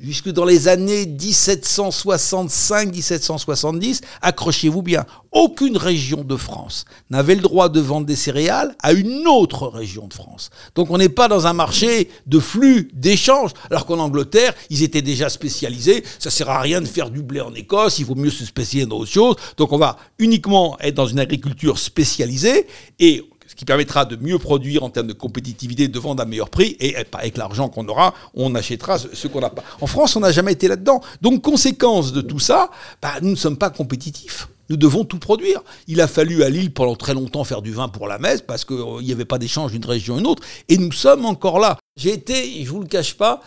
jusque 0.00 0.30
dans 0.30 0.44
les 0.44 0.68
années 0.68 1.06
1765-1770, 1.06 4.02
accrochez-vous 4.22 4.82
bien, 4.82 5.04
aucune 5.32 5.76
région 5.76 6.22
de 6.24 6.36
France 6.36 6.84
n'avait 7.10 7.34
le 7.34 7.42
droit 7.42 7.68
de 7.68 7.80
vendre 7.80 8.06
des 8.06 8.16
céréales 8.16 8.74
à 8.82 8.92
une 8.92 9.26
autre 9.26 9.68
région 9.68 10.06
de 10.06 10.14
France. 10.14 10.50
Donc 10.74 10.90
on 10.90 10.98
n'est 10.98 11.08
pas 11.08 11.28
dans 11.28 11.46
un 11.46 11.52
marché 11.52 12.10
de 12.26 12.38
flux, 12.38 12.90
d'échange, 12.94 13.50
alors 13.70 13.86
qu'en 13.86 13.98
Angleterre, 13.98 14.54
ils 14.70 14.82
étaient 14.82 15.02
déjà 15.02 15.28
spécialisés, 15.28 16.04
ça 16.18 16.30
sert 16.30 16.50
à 16.50 16.60
rien 16.60 16.80
de 16.80 16.86
faire 16.86 17.10
du 17.10 17.22
blé 17.22 17.40
en 17.40 17.54
Écosse, 17.54 17.98
il 17.98 18.06
vaut 18.06 18.14
mieux 18.14 18.30
se 18.30 18.44
spécialiser 18.44 18.88
dans 18.88 18.98
autre 18.98 19.10
chose, 19.10 19.36
donc 19.56 19.72
on 19.72 19.78
va 19.78 19.96
uniquement 20.18 20.78
être 20.80 20.94
dans 20.94 21.06
une 21.06 21.20
agriculture 21.20 21.78
spécialisée, 21.78 22.66
et 22.98 23.24
qui 23.58 23.64
permettra 23.64 24.04
de 24.04 24.14
mieux 24.16 24.38
produire 24.38 24.84
en 24.84 24.88
termes 24.88 25.08
de 25.08 25.12
compétitivité, 25.12 25.88
de 25.88 25.98
vendre 25.98 26.22
à 26.22 26.26
meilleur 26.26 26.48
prix, 26.48 26.76
et 26.78 26.94
avec 26.96 27.36
l'argent 27.36 27.68
qu'on 27.68 27.86
aura, 27.88 28.14
on 28.34 28.54
achètera 28.54 28.98
ce 28.98 29.26
qu'on 29.26 29.40
n'a 29.40 29.50
pas. 29.50 29.64
En 29.80 29.88
France, 29.88 30.14
on 30.14 30.20
n'a 30.20 30.30
jamais 30.30 30.52
été 30.52 30.68
là-dedans. 30.68 31.00
Donc, 31.22 31.42
conséquence 31.42 32.12
de 32.12 32.20
tout 32.20 32.38
ça, 32.38 32.70
bah, 33.02 33.14
nous 33.20 33.30
ne 33.30 33.34
sommes 33.34 33.58
pas 33.58 33.70
compétitifs. 33.70 34.48
Nous 34.70 34.76
devons 34.76 35.04
tout 35.04 35.18
produire. 35.18 35.62
Il 35.88 36.00
a 36.00 36.06
fallu 36.06 36.44
à 36.44 36.50
Lille 36.50 36.72
pendant 36.72 36.94
très 36.94 37.14
longtemps 37.14 37.42
faire 37.42 37.62
du 37.62 37.72
vin 37.72 37.88
pour 37.88 38.06
la 38.06 38.18
messe 38.18 38.42
parce 38.42 38.64
qu'il 38.64 39.00
n'y 39.02 39.12
avait 39.12 39.24
pas 39.24 39.38
d'échange 39.38 39.72
d'une 39.72 39.84
région 39.84 40.16
à 40.16 40.20
une 40.20 40.26
autre. 40.26 40.42
Et 40.68 40.78
nous 40.78 40.92
sommes 40.92 41.24
encore 41.24 41.58
là. 41.58 41.78
J'ai 41.98 42.12
été, 42.12 42.64
je 42.64 42.70
vous 42.70 42.80
le 42.80 42.86
cache 42.86 43.14
pas, 43.14 43.42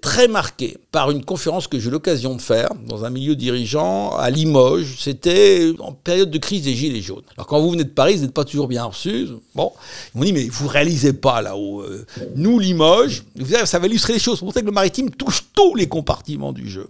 très 0.00 0.26
marqué 0.26 0.78
par 0.90 1.10
une 1.10 1.24
conférence 1.24 1.68
que 1.68 1.78
j'ai 1.78 1.88
eu 1.88 1.90
l'occasion 1.90 2.34
de 2.34 2.40
faire 2.40 2.70
dans 2.86 3.04
un 3.04 3.10
milieu 3.10 3.36
dirigeant 3.36 4.16
à 4.16 4.30
Limoges. 4.30 4.96
C'était 4.98 5.72
en 5.78 5.92
période 5.92 6.30
de 6.30 6.38
crise 6.38 6.62
des 6.62 6.74
Gilets 6.74 7.02
jaunes. 7.02 7.22
Alors 7.36 7.46
quand 7.46 7.60
vous 7.60 7.70
venez 7.70 7.84
de 7.84 7.90
Paris, 7.90 8.16
vous 8.16 8.22
n'êtes 8.22 8.32
pas 8.32 8.46
toujours 8.46 8.66
bien 8.66 8.84
reçus. 8.84 9.28
Bon, 9.54 9.72
ils 10.14 10.18
m'ont 10.18 10.24
dit, 10.24 10.32
mais 10.32 10.48
vous 10.48 10.68
réalisez 10.68 11.12
pas 11.12 11.42
là-haut. 11.42 11.82
Euh, 11.82 12.06
nous, 12.34 12.58
Limoges, 12.58 13.24
ça 13.66 13.78
va 13.78 13.86
illustrer 13.86 14.14
les 14.14 14.18
choses, 14.18 14.40
pour 14.40 14.54
que 14.54 14.60
le 14.60 14.72
maritime 14.72 15.10
touche 15.10 15.44
tous 15.54 15.74
les 15.74 15.86
compartiments 15.86 16.52
du 16.52 16.68
jeu. 16.68 16.88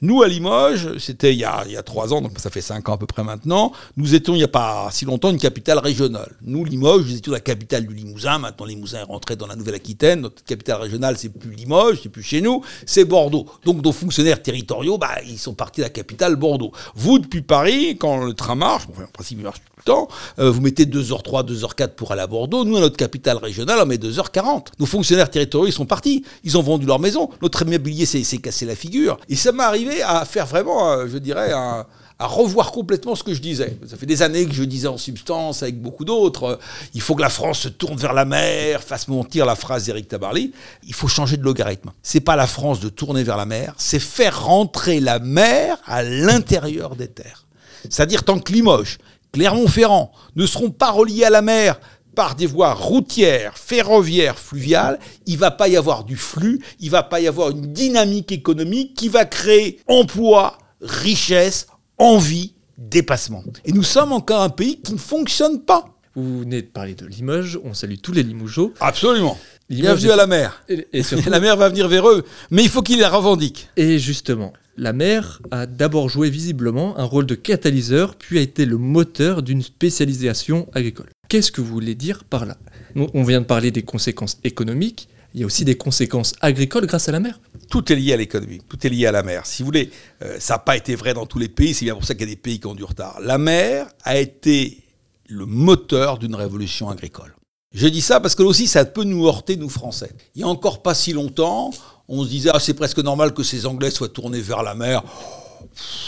Nous, 0.00 0.22
à 0.22 0.28
Limoges, 0.28 0.96
c'était 0.98 1.34
il, 1.34 1.46
il 1.66 1.72
y 1.72 1.76
a 1.76 1.82
trois 1.82 2.14
ans, 2.14 2.22
donc 2.22 2.38
ça 2.38 2.50
fait 2.50 2.60
cinq 2.60 2.88
ans 2.88 2.94
à 2.94 2.98
peu 2.98 3.06
près 3.06 3.24
maintenant, 3.24 3.72
nous 3.96 4.14
étions 4.14 4.34
il 4.34 4.38
n'y 4.38 4.44
a 4.44 4.48
pas 4.48 4.88
si 4.92 5.04
longtemps 5.04 5.30
une 5.30 5.38
capitale 5.38 5.78
régionale. 5.78 6.36
Nous, 6.42 6.64
Limoges, 6.64 7.06
nous 7.06 7.16
étions 7.16 7.32
la 7.32 7.40
capitale 7.40 7.86
du 7.86 7.94
Limousin. 7.94 8.38
Maintenant, 8.38 8.66
Limousin 8.66 9.00
est 9.00 9.02
rentré 9.04 9.34
dans 9.34 9.46
la 9.46 9.56
Nouvelle-Aquitaine 9.56 10.28
capitale 10.44 10.80
régionale, 10.80 11.16
c'est 11.16 11.28
plus 11.28 11.50
Limoges, 11.50 12.00
c'est 12.02 12.08
plus 12.08 12.22
chez 12.22 12.40
nous, 12.40 12.62
c'est 12.84 13.04
Bordeaux. 13.04 13.46
Donc 13.64 13.82
nos 13.82 13.92
fonctionnaires 13.92 14.42
territoriaux, 14.42 14.98
bah, 14.98 15.16
ils 15.26 15.38
sont 15.38 15.54
partis 15.54 15.80
de 15.80 15.86
la 15.86 15.90
capitale 15.90 16.36
Bordeaux. 16.36 16.72
Vous, 16.94 17.18
depuis 17.18 17.42
Paris, 17.42 17.96
quand 17.98 18.24
le 18.24 18.34
train 18.34 18.54
marche, 18.54 18.84
en 18.88 19.06
principe 19.12 19.38
il 19.38 19.44
marche 19.44 19.60
tout 19.60 19.72
le 19.78 19.82
temps, 19.82 20.08
euh, 20.38 20.50
vous 20.50 20.60
mettez 20.60 20.84
2h03, 20.84 21.44
2h04 21.46 21.88
pour 21.90 22.12
aller 22.12 22.22
à 22.22 22.26
Bordeaux. 22.26 22.64
Nous, 22.64 22.76
à 22.76 22.80
notre 22.80 22.96
capitale 22.96 23.36
régionale, 23.38 23.78
on 23.82 23.86
met 23.86 23.96
2h40. 23.96 24.66
Nos 24.78 24.86
fonctionnaires 24.86 25.30
territoriaux, 25.30 25.68
ils 25.68 25.72
sont 25.72 25.86
partis. 25.86 26.24
Ils 26.44 26.58
ont 26.58 26.62
vendu 26.62 26.86
leur 26.86 26.98
maison. 26.98 27.30
Notre 27.42 27.62
immobilier 27.62 28.06
s'est 28.06 28.38
cassé 28.38 28.66
la 28.66 28.76
figure. 28.76 29.18
Et 29.28 29.36
ça 29.36 29.52
m'est 29.52 29.62
arrivé 29.62 30.02
à 30.02 30.24
faire 30.24 30.46
vraiment, 30.46 30.90
euh, 30.90 31.06
je 31.08 31.18
dirais, 31.18 31.52
un 31.52 31.86
à 32.18 32.26
revoir 32.26 32.72
complètement 32.72 33.14
ce 33.14 33.22
que 33.22 33.34
je 33.34 33.40
disais. 33.40 33.78
Ça 33.86 33.96
fait 33.96 34.06
des 34.06 34.22
années 34.22 34.46
que 34.46 34.54
je 34.54 34.64
disais 34.64 34.88
en 34.88 34.96
substance 34.96 35.62
avec 35.62 35.80
beaucoup 35.80 36.04
d'autres, 36.04 36.58
il 36.94 37.00
faut 37.00 37.14
que 37.14 37.20
la 37.20 37.28
France 37.28 37.60
se 37.60 37.68
tourne 37.68 37.98
vers 37.98 38.14
la 38.14 38.24
mer, 38.24 38.82
fasse 38.82 39.08
mentir 39.08 39.44
la 39.44 39.54
phrase 39.54 39.84
d'Éric 39.84 40.08
Tabarly. 40.08 40.52
Il 40.86 40.94
faut 40.94 41.08
changer 41.08 41.36
de 41.36 41.42
logarithme. 41.42 41.92
C'est 42.02 42.20
pas 42.20 42.36
la 42.36 42.46
France 42.46 42.80
de 42.80 42.88
tourner 42.88 43.22
vers 43.22 43.36
la 43.36 43.44
mer, 43.44 43.74
c'est 43.76 43.98
faire 43.98 44.44
rentrer 44.44 45.00
la 45.00 45.18
mer 45.18 45.76
à 45.84 46.02
l'intérieur 46.02 46.96
des 46.96 47.08
terres. 47.08 47.46
C'est-à-dire 47.90 48.24
tant 48.24 48.38
que 48.38 48.52
Limoges, 48.52 48.98
Clermont-Ferrand 49.32 50.12
ne 50.36 50.46
seront 50.46 50.70
pas 50.70 50.90
reliés 50.90 51.24
à 51.24 51.30
la 51.30 51.42
mer 51.42 51.78
par 52.14 52.34
des 52.34 52.46
voies 52.46 52.72
routières, 52.72 53.58
ferroviaires, 53.58 54.38
fluviales, 54.38 54.98
il 55.26 55.36
va 55.36 55.50
pas 55.50 55.68
y 55.68 55.76
avoir 55.76 56.02
du 56.02 56.16
flux, 56.16 56.64
il 56.80 56.90
va 56.90 57.02
pas 57.02 57.20
y 57.20 57.28
avoir 57.28 57.50
une 57.50 57.74
dynamique 57.74 58.32
économique 58.32 58.94
qui 58.94 59.10
va 59.10 59.26
créer 59.26 59.80
emploi, 59.86 60.56
richesse, 60.80 61.66
envie, 61.98 62.54
dépassement. 62.78 63.42
Et 63.64 63.72
nous 63.72 63.82
sommes 63.82 64.12
encore 64.12 64.42
un 64.42 64.48
pays 64.48 64.80
qui 64.80 64.92
ne 64.92 64.98
fonctionne 64.98 65.60
pas. 65.60 65.84
Vous 66.14 66.40
venez 66.40 66.62
de 66.62 66.66
parler 66.66 66.94
de 66.94 67.04
Limoges, 67.04 67.58
on 67.62 67.74
salue 67.74 67.96
tous 68.02 68.12
les 68.12 68.22
Limougeaux. 68.22 68.72
Absolument. 68.80 69.38
Bienvenue 69.68 70.10
à 70.10 70.16
la 70.16 70.26
mer. 70.26 70.64
Et, 70.68 70.86
la 71.28 71.40
mer 71.40 71.56
va 71.56 71.68
venir 71.68 71.88
vers 71.88 72.08
eux, 72.08 72.24
mais 72.50 72.62
il 72.62 72.70
faut 72.70 72.82
qu'ils 72.82 73.00
la 73.00 73.10
revendiquent. 73.10 73.68
Et 73.76 73.98
justement, 73.98 74.54
la 74.78 74.94
mer 74.94 75.42
a 75.50 75.66
d'abord 75.66 76.08
joué 76.08 76.30
visiblement 76.30 76.98
un 76.98 77.04
rôle 77.04 77.26
de 77.26 77.34
catalyseur, 77.34 78.16
puis 78.16 78.38
a 78.38 78.40
été 78.40 78.64
le 78.64 78.78
moteur 78.78 79.42
d'une 79.42 79.62
spécialisation 79.62 80.68
agricole. 80.72 81.08
Qu'est-ce 81.28 81.52
que 81.52 81.60
vous 81.60 81.72
voulez 81.72 81.94
dire 81.94 82.24
par 82.24 82.46
là? 82.46 82.56
On 82.94 83.24
vient 83.24 83.42
de 83.42 83.46
parler 83.46 83.70
des 83.70 83.82
conséquences 83.82 84.38
économiques, 84.42 85.08
il 85.34 85.40
y 85.40 85.42
a 85.42 85.46
aussi 85.46 85.66
des 85.66 85.76
conséquences 85.76 86.32
agricoles 86.40 86.86
grâce 86.86 87.10
à 87.10 87.12
la 87.12 87.20
mer. 87.20 87.40
Tout 87.68 87.92
est 87.92 87.96
lié 87.96 88.12
à 88.12 88.16
l'économie, 88.16 88.60
tout 88.68 88.86
est 88.86 88.90
lié 88.90 89.06
à 89.06 89.12
la 89.12 89.22
mer. 89.22 89.46
Si 89.46 89.62
vous 89.62 89.66
voulez, 89.66 89.90
euh, 90.22 90.36
ça 90.38 90.54
n'a 90.54 90.58
pas 90.58 90.76
été 90.76 90.94
vrai 90.94 91.14
dans 91.14 91.26
tous 91.26 91.38
les 91.38 91.48
pays, 91.48 91.74
c'est 91.74 91.84
bien 91.84 91.94
pour 91.94 92.04
ça 92.04 92.14
qu'il 92.14 92.28
y 92.28 92.32
a 92.32 92.34
des 92.34 92.40
pays 92.40 92.60
qui 92.60 92.66
ont 92.66 92.74
du 92.74 92.84
retard. 92.84 93.18
La 93.20 93.38
mer 93.38 93.88
a 94.04 94.18
été 94.18 94.82
le 95.28 95.46
moteur 95.46 96.18
d'une 96.18 96.34
révolution 96.34 96.88
agricole. 96.88 97.34
Je 97.72 97.88
dis 97.88 98.00
ça 98.00 98.20
parce 98.20 98.34
que 98.34 98.42
là 98.42 98.48
aussi, 98.48 98.66
ça 98.66 98.84
peut 98.84 99.04
nous 99.04 99.26
heurter, 99.26 99.56
nous 99.56 99.68
Français. 99.68 100.12
Il 100.34 100.40
y 100.40 100.44
a 100.44 100.48
encore 100.48 100.82
pas 100.82 100.94
si 100.94 101.12
longtemps, 101.12 101.72
on 102.08 102.24
se 102.24 102.28
disait, 102.28 102.50
ah, 102.52 102.60
c'est 102.60 102.74
presque 102.74 102.98
normal 102.98 103.34
que 103.34 103.42
ces 103.42 103.66
Anglais 103.66 103.90
soient 103.90 104.08
tournés 104.08 104.40
vers 104.40 104.62
la 104.62 104.74
mer 104.74 105.02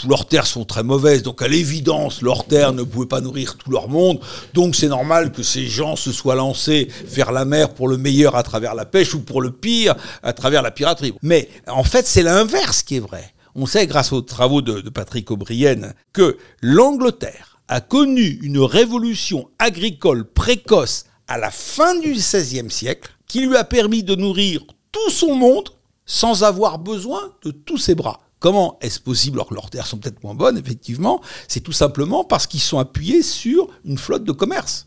leurs 0.07 0.27
terres 0.27 0.47
sont 0.47 0.65
très 0.65 0.83
mauvaises, 0.83 1.23
donc 1.23 1.41
à 1.41 1.47
l'évidence, 1.47 2.21
leurs 2.21 2.45
terres 2.45 2.73
ne 2.73 2.83
pouvaient 2.83 3.07
pas 3.07 3.21
nourrir 3.21 3.57
tout 3.57 3.71
leur 3.71 3.89
monde, 3.89 4.19
donc 4.53 4.75
c'est 4.75 4.87
normal 4.87 5.31
que 5.31 5.43
ces 5.43 5.67
gens 5.67 5.95
se 5.95 6.11
soient 6.11 6.35
lancés 6.35 6.87
vers 7.05 7.31
la 7.31 7.45
mer 7.45 7.73
pour 7.73 7.87
le 7.87 7.97
meilleur 7.97 8.35
à 8.35 8.43
travers 8.43 8.75
la 8.75 8.85
pêche 8.85 9.13
ou 9.13 9.21
pour 9.21 9.41
le 9.41 9.51
pire 9.51 9.95
à 10.23 10.33
travers 10.33 10.61
la 10.61 10.71
piraterie. 10.71 11.13
Mais 11.21 11.49
en 11.67 11.83
fait, 11.83 12.07
c'est 12.07 12.23
l'inverse 12.23 12.83
qui 12.83 12.97
est 12.97 13.01
vrai. 13.01 13.33
On 13.55 13.65
sait, 13.65 13.87
grâce 13.87 14.13
aux 14.13 14.21
travaux 14.21 14.61
de, 14.61 14.81
de 14.81 14.89
Patrick 14.89 15.29
O'Brien, 15.31 15.93
que 16.13 16.37
l'Angleterre 16.61 17.59
a 17.67 17.81
connu 17.81 18.39
une 18.41 18.59
révolution 18.59 19.49
agricole 19.59 20.25
précoce 20.25 21.05
à 21.27 21.37
la 21.37 21.51
fin 21.51 21.97
du 21.99 22.13
XVIe 22.13 22.71
siècle 22.71 23.11
qui 23.27 23.45
lui 23.45 23.55
a 23.55 23.63
permis 23.63 24.03
de 24.03 24.15
nourrir 24.15 24.63
tout 24.91 25.09
son 25.11 25.35
monde 25.35 25.69
sans 26.05 26.43
avoir 26.43 26.79
besoin 26.79 27.21
de 27.43 27.51
tous 27.51 27.77
ses 27.77 27.93
bras. 27.95 28.19
Comment 28.39 28.77
est-ce 28.81 28.99
possible 28.99 29.37
alors 29.37 29.49
que 29.49 29.53
leurs 29.53 29.69
terres 29.69 29.85
sont 29.85 29.97
peut-être 29.97 30.23
moins 30.23 30.33
bonnes, 30.33 30.57
effectivement 30.57 31.21
C'est 31.47 31.59
tout 31.59 31.73
simplement 31.73 32.23
parce 32.23 32.47
qu'ils 32.47 32.61
sont 32.61 32.79
appuyés 32.79 33.21
sur 33.21 33.67
une 33.83 33.97
flotte 33.97 34.23
de 34.23 34.31
commerce. 34.31 34.85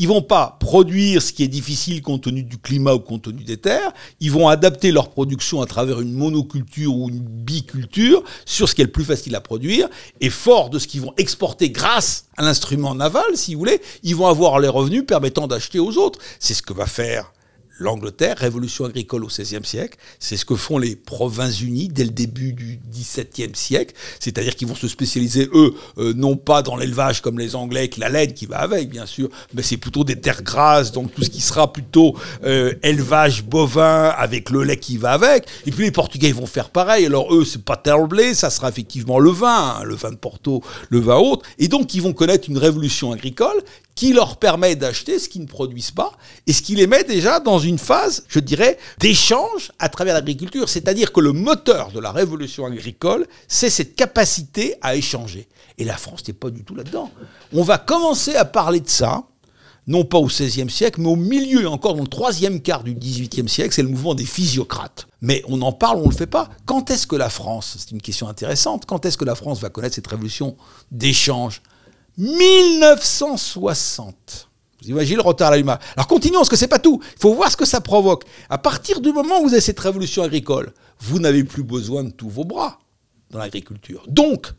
Ils 0.00 0.06
vont 0.06 0.22
pas 0.22 0.56
produire 0.60 1.20
ce 1.20 1.32
qui 1.32 1.42
est 1.42 1.48
difficile 1.48 2.02
compte 2.02 2.22
tenu 2.22 2.44
du 2.44 2.56
climat 2.56 2.94
ou 2.94 3.00
compte 3.00 3.22
tenu 3.22 3.42
des 3.42 3.56
terres. 3.56 3.92
Ils 4.20 4.30
vont 4.30 4.46
adapter 4.46 4.92
leur 4.92 5.10
production 5.10 5.60
à 5.60 5.66
travers 5.66 6.00
une 6.00 6.12
monoculture 6.12 6.94
ou 6.94 7.08
une 7.08 7.18
biculture 7.18 8.22
sur 8.46 8.68
ce 8.68 8.76
qui 8.76 8.82
est 8.82 8.84
le 8.84 8.92
plus 8.92 9.04
facile 9.04 9.34
à 9.34 9.40
produire. 9.40 9.88
Et 10.20 10.30
fort 10.30 10.70
de 10.70 10.78
ce 10.78 10.86
qu'ils 10.86 11.00
vont 11.00 11.14
exporter 11.16 11.70
grâce 11.70 12.26
à 12.36 12.44
l'instrument 12.44 12.94
naval, 12.94 13.24
si 13.34 13.54
vous 13.54 13.58
voulez, 13.58 13.80
ils 14.04 14.14
vont 14.14 14.28
avoir 14.28 14.60
les 14.60 14.68
revenus 14.68 15.04
permettant 15.04 15.48
d'acheter 15.48 15.80
aux 15.80 15.96
autres. 15.98 16.20
C'est 16.38 16.54
ce 16.54 16.62
que 16.62 16.72
va 16.72 16.86
faire 16.86 17.32
l'Angleterre, 17.78 18.36
révolution 18.38 18.84
agricole 18.84 19.24
au 19.24 19.28
XVIe 19.28 19.64
siècle, 19.64 19.98
c'est 20.18 20.36
ce 20.36 20.44
que 20.44 20.56
font 20.56 20.78
les 20.78 20.96
Provinces-Unies 20.96 21.88
dès 21.88 22.04
le 22.04 22.10
début 22.10 22.52
du 22.52 22.80
XVIIe 22.90 23.54
siècle, 23.54 23.94
c'est-à-dire 24.20 24.56
qu'ils 24.56 24.68
vont 24.68 24.74
se 24.74 24.88
spécialiser, 24.88 25.48
eux, 25.52 25.74
euh, 25.98 26.12
non 26.14 26.36
pas 26.36 26.62
dans 26.62 26.76
l'élevage 26.76 27.22
comme 27.22 27.38
les 27.38 27.54
Anglais, 27.54 27.80
avec 27.80 27.96
la 27.96 28.08
laine 28.08 28.34
qui 28.34 28.46
va 28.46 28.58
avec, 28.58 28.90
bien 28.90 29.06
sûr, 29.06 29.28
mais 29.54 29.62
c'est 29.62 29.76
plutôt 29.76 30.04
des 30.04 30.20
terres 30.20 30.42
grasses, 30.42 30.92
donc 30.92 31.14
tout 31.14 31.22
ce 31.22 31.30
qui 31.30 31.40
sera 31.40 31.72
plutôt 31.72 32.16
euh, 32.44 32.74
élevage 32.82 33.44
bovin 33.44 34.08
avec 34.16 34.50
le 34.50 34.64
lait 34.64 34.76
qui 34.76 34.96
va 34.96 35.12
avec. 35.12 35.46
Et 35.66 35.70
puis 35.70 35.84
les 35.84 35.90
Portugais 35.90 36.32
vont 36.32 36.46
faire 36.46 36.70
pareil. 36.70 37.06
Alors 37.06 37.32
eux, 37.34 37.44
c'est 37.44 37.62
pas 37.62 37.76
terre 37.76 38.06
blé, 38.06 38.34
ça 38.34 38.50
sera 38.50 38.68
effectivement 38.68 39.18
le 39.18 39.30
vin, 39.30 39.78
hein, 39.78 39.84
le 39.84 39.94
vin 39.94 40.10
de 40.10 40.16
Porto, 40.16 40.62
le 40.90 41.00
vin 41.00 41.16
autre. 41.16 41.46
Et 41.58 41.68
donc 41.68 41.94
ils 41.94 42.02
vont 42.02 42.12
connaître 42.12 42.48
une 42.48 42.58
révolution 42.58 43.12
agricole 43.12 43.62
qui 43.98 44.12
leur 44.12 44.36
permet 44.36 44.76
d'acheter 44.76 45.18
ce 45.18 45.28
qu'ils 45.28 45.40
ne 45.40 45.48
produisent 45.48 45.90
pas 45.90 46.12
et 46.46 46.52
ce 46.52 46.62
qui 46.62 46.76
les 46.76 46.86
met 46.86 47.02
déjà 47.02 47.40
dans 47.40 47.58
une 47.58 47.78
phase, 47.78 48.22
je 48.28 48.38
dirais, 48.38 48.78
d'échange 49.00 49.72
à 49.80 49.88
travers 49.88 50.14
l'agriculture. 50.14 50.68
C'est-à-dire 50.68 51.12
que 51.12 51.18
le 51.18 51.32
moteur 51.32 51.90
de 51.90 51.98
la 51.98 52.12
révolution 52.12 52.64
agricole, 52.64 53.26
c'est 53.48 53.70
cette 53.70 53.96
capacité 53.96 54.76
à 54.82 54.94
échanger. 54.94 55.48
Et 55.78 55.84
la 55.84 55.96
France 55.96 56.22
n'est 56.28 56.34
pas 56.34 56.50
du 56.50 56.62
tout 56.62 56.76
là-dedans. 56.76 57.10
On 57.52 57.64
va 57.64 57.76
commencer 57.76 58.36
à 58.36 58.44
parler 58.44 58.78
de 58.78 58.88
ça, 58.88 59.24
non 59.88 60.04
pas 60.04 60.18
au 60.18 60.26
XVIe 60.26 60.70
siècle, 60.70 61.00
mais 61.00 61.08
au 61.08 61.16
milieu, 61.16 61.68
encore 61.68 61.94
dans 61.94 62.02
le 62.02 62.08
troisième 62.08 62.60
quart 62.60 62.84
du 62.84 62.94
XVIIIe 62.94 63.48
siècle, 63.48 63.74
c'est 63.74 63.82
le 63.82 63.88
mouvement 63.88 64.14
des 64.14 64.26
physiocrates. 64.26 65.08
Mais 65.22 65.42
on 65.48 65.60
en 65.60 65.72
parle, 65.72 65.96
on 65.96 66.04
ne 66.04 66.10
le 66.10 66.16
fait 66.16 66.28
pas. 66.28 66.50
Quand 66.66 66.92
est-ce 66.92 67.08
que 67.08 67.16
la 67.16 67.30
France, 67.30 67.74
c'est 67.78 67.90
une 67.90 68.00
question 68.00 68.28
intéressante, 68.28 68.86
quand 68.86 69.04
est-ce 69.06 69.18
que 69.18 69.24
la 69.24 69.34
France 69.34 69.58
va 69.58 69.70
connaître 69.70 69.96
cette 69.96 70.06
révolution 70.06 70.56
d'échange 70.92 71.62
1960. 72.18 74.48
Vous 74.82 74.90
imaginez 74.90 75.16
le 75.16 75.22
retard 75.22 75.48
à 75.48 75.52
l'allumage. 75.52 75.78
Alors 75.96 76.06
continuons, 76.06 76.40
parce 76.40 76.50
que 76.50 76.56
c'est 76.56 76.68
pas 76.68 76.78
tout. 76.78 77.00
Il 77.16 77.20
faut 77.20 77.34
voir 77.34 77.50
ce 77.50 77.56
que 77.56 77.64
ça 77.64 77.80
provoque. 77.80 78.24
À 78.48 78.58
partir 78.58 79.00
du 79.00 79.10
moment 79.12 79.40
où 79.40 79.44
vous 79.44 79.52
avez 79.52 79.60
cette 79.60 79.80
révolution 79.80 80.22
agricole, 80.22 80.72
vous 81.00 81.18
n'avez 81.18 81.42
plus 81.44 81.64
besoin 81.64 82.04
de 82.04 82.10
tous 82.10 82.28
vos 82.28 82.44
bras 82.44 82.78
dans 83.30 83.38
l'agriculture. 83.38 84.04
Donc, 84.08 84.52